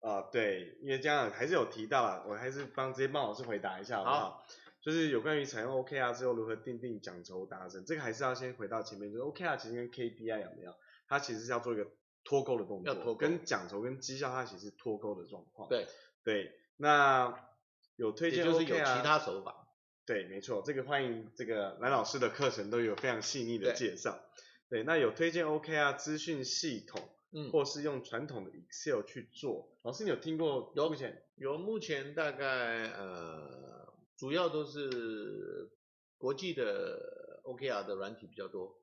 [0.00, 4.30] 啊，对，因为这样还是有提到啊，我还是帮直接帮老师回答一下好不好？
[4.30, 4.46] 好，
[4.80, 10.74] 就是有关于采用 OKR 之后如何定定奖酬达成，这个还是要先回到前面，就是 OKR 其实跟 KPI 有没有？
[11.10, 11.86] 它其实是要做一个
[12.24, 15.68] 脱钩的动作，要跟奖酬跟绩效它其实是脱钩的状况。
[15.68, 15.86] 对
[16.22, 17.48] 对，那
[17.96, 19.66] 有推荐就是有其他手法。
[20.06, 24.20] 对，没错，这个欢迎这个蓝老师的课程都有非常细腻的介绍。
[24.68, 29.68] 对，对，那有推荐 OKR 资讯系统，嗯，或是用传统的 Excel 去做。
[29.82, 30.72] 老师，你有听过？
[30.76, 35.70] 有目前有目前大概呃，主要都是
[36.18, 38.79] 国际的 OKR 的软体比较多。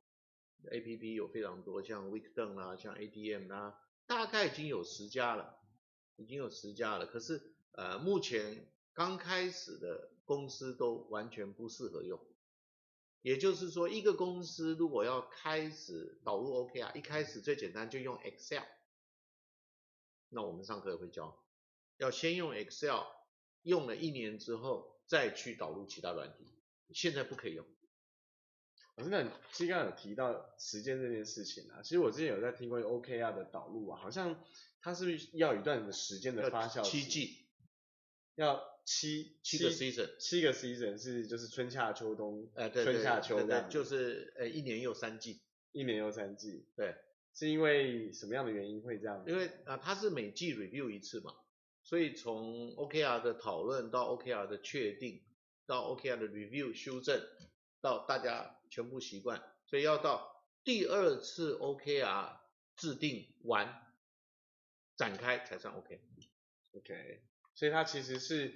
[0.72, 5.60] A P P 有非常多，像 Weekend 啦，像 A D M 啦，大概已经有十家了，
[6.16, 7.06] 已经有十家了。
[7.06, 7.42] 可是
[7.72, 12.20] 呃，目前刚开始的公司都完全不适合用。
[13.22, 18.64] 也就是说，一个公司如果要开始导入 OKR，一开始最简单就用 Excel。
[20.30, 21.38] 那我们上课也会教，
[21.98, 23.04] 要先用 Excel，
[23.64, 26.46] 用了一年之后再去导入其他软体。
[26.94, 27.66] 现在不可以用。
[28.98, 31.82] 我真的，其实刚刚有提到时间这件事情啊。
[31.84, 34.44] 其实我之前有在听过 OKR 的导入啊，好像
[34.82, 37.04] 它是不是要一段的时间的发酵期？
[37.04, 37.46] 七季，
[38.36, 45.42] 要七七个 season，七个 season 是就是春夏秋冬，呃对对春夏秋冬，就是呃一年又三季，
[45.74, 46.96] 一年又三季，对，
[47.36, 49.24] 是因为什么样的原因会这样？
[49.28, 51.36] 因为啊它是每季 review 一次嘛，
[51.84, 55.22] 所以从 OKR 的讨论到 OKR 的确定，
[55.68, 57.22] 到 OKR 的 review 修正。
[57.82, 62.38] 到大家全部习惯，所以要到第二次 OKR
[62.76, 63.82] 制定完
[64.96, 66.02] 展开才算 OK。
[66.74, 67.22] OK，
[67.56, 68.54] 所以它其实是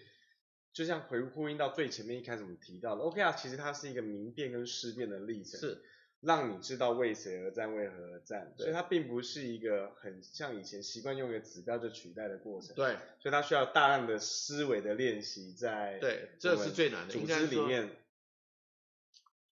[0.73, 5.81] 就像回呼应到最前面一开始我们提到的 OKR，其实它是一个明辨跟思辨的历程，是
[6.19, 8.53] 让你知道为谁而战，为何而战。
[8.57, 12.75] 所以它并不是一个很像以前习惯用一个指标就取代的过程。
[12.75, 15.97] 对，所以它需要大量的思维的练习在。
[15.99, 17.13] 对，这是最难的。
[17.13, 17.89] 组织里面。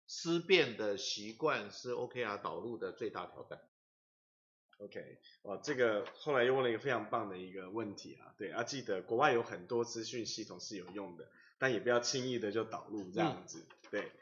[0.06, 3.60] 思辨的习惯是 OKR 导入的最大挑战。
[4.78, 11.28] OK，哦，这个后来又问了一个非常棒的一个问题啊，对，啊，记得国外有很多资讯系统是有用的，
[11.58, 14.12] 但也不要轻易的就导入这样子，嗯、对。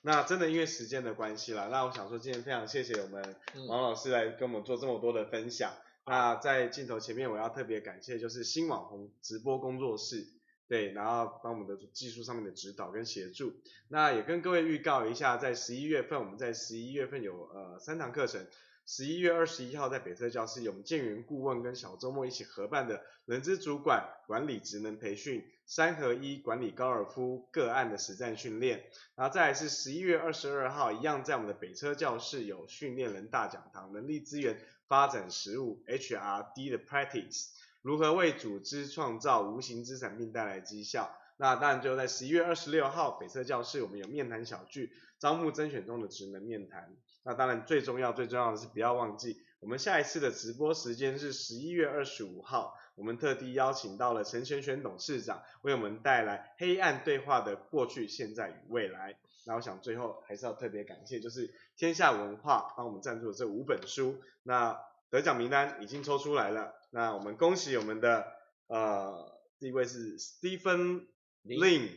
[0.00, 5.72] 那真的因为时间的关系啦，那我想说今天非常谢谢我们王老师来跟我们做这么多的分享。
[6.04, 10.28] 嗯、那在镜头前面我要特别感谢就是新网红直播工作室。
[10.68, 13.54] 对，然后帮我们的技术上面的指导跟协助，
[13.88, 18.46] 那也跟各位预告一下，在十一月份，我们在十一月份有呃三堂课程，
[18.84, 37.48] 十一月二十一号在北特教室有我们建元顾问跟小周末一起合办的人资主管管理职能培训三合一管理高尔夫个案的实战训练，然后再来是十一月二十二号一样在我们的北车教室有训练人大讲堂人力资源发展实务 HRD 的 practice。
[37.88, 41.10] 如何为组织创造无形资产并带来绩效？
[41.38, 46.94] 那当然就在十一月二十六号北侧教室，我们有面谈小聚，招募甄选中的职能面谈。
[47.22, 59.16] 那当然最重要最重要的是不要忘记，我们下一次的直播时间是十一月二十五号，我们特地邀请到了陈玄玄董事长，为我们带来黑暗对话的过去、现在与未来。
[59.46, 64.20] 那我想最后还是要特别感谢，就是天下文化帮我们赞助这五本书。
[64.42, 64.78] 那
[65.10, 68.30] 得奖名单已经抽出来了，那我们恭喜我们的
[68.66, 71.06] 呃第一位是 Stephen
[71.44, 71.90] Lin，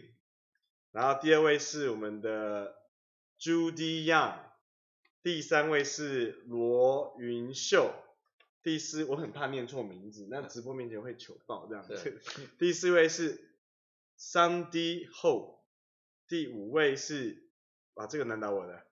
[0.92, 2.74] 然后第二位是我们的
[3.38, 4.40] Judy Young，
[5.24, 7.94] 第三位是罗云秀，
[8.64, 12.22] 第四我很怕念错名字，那直播面前会糗爆这样子，
[12.58, 13.58] 第四位是
[14.18, 15.60] Sandy Ho，
[16.28, 17.50] 第五位是
[17.96, 18.86] 啊这个难倒我的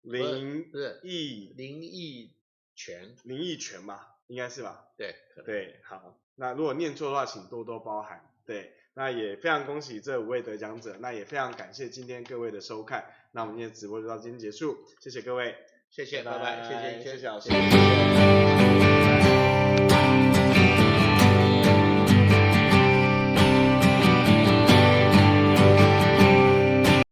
[0.00, 0.68] 林
[1.04, 1.52] 毅。
[1.56, 2.34] 林毅。
[2.74, 4.86] 全林义泉吧，应该是吧？
[4.96, 5.14] 对
[5.44, 8.28] 对，好，那如果念错的话，请多多包涵。
[8.44, 13.04] 对，那也非常恭喜这五位得奖者，那也非常感谢今天各位的收看。
[13.30, 15.54] 那我们今天的直播就到今天结束，谢谢各位，
[15.90, 17.48] 谢谢，拜拜，谢谢，谢谢老师。
[17.48, 18.31] 谢谢。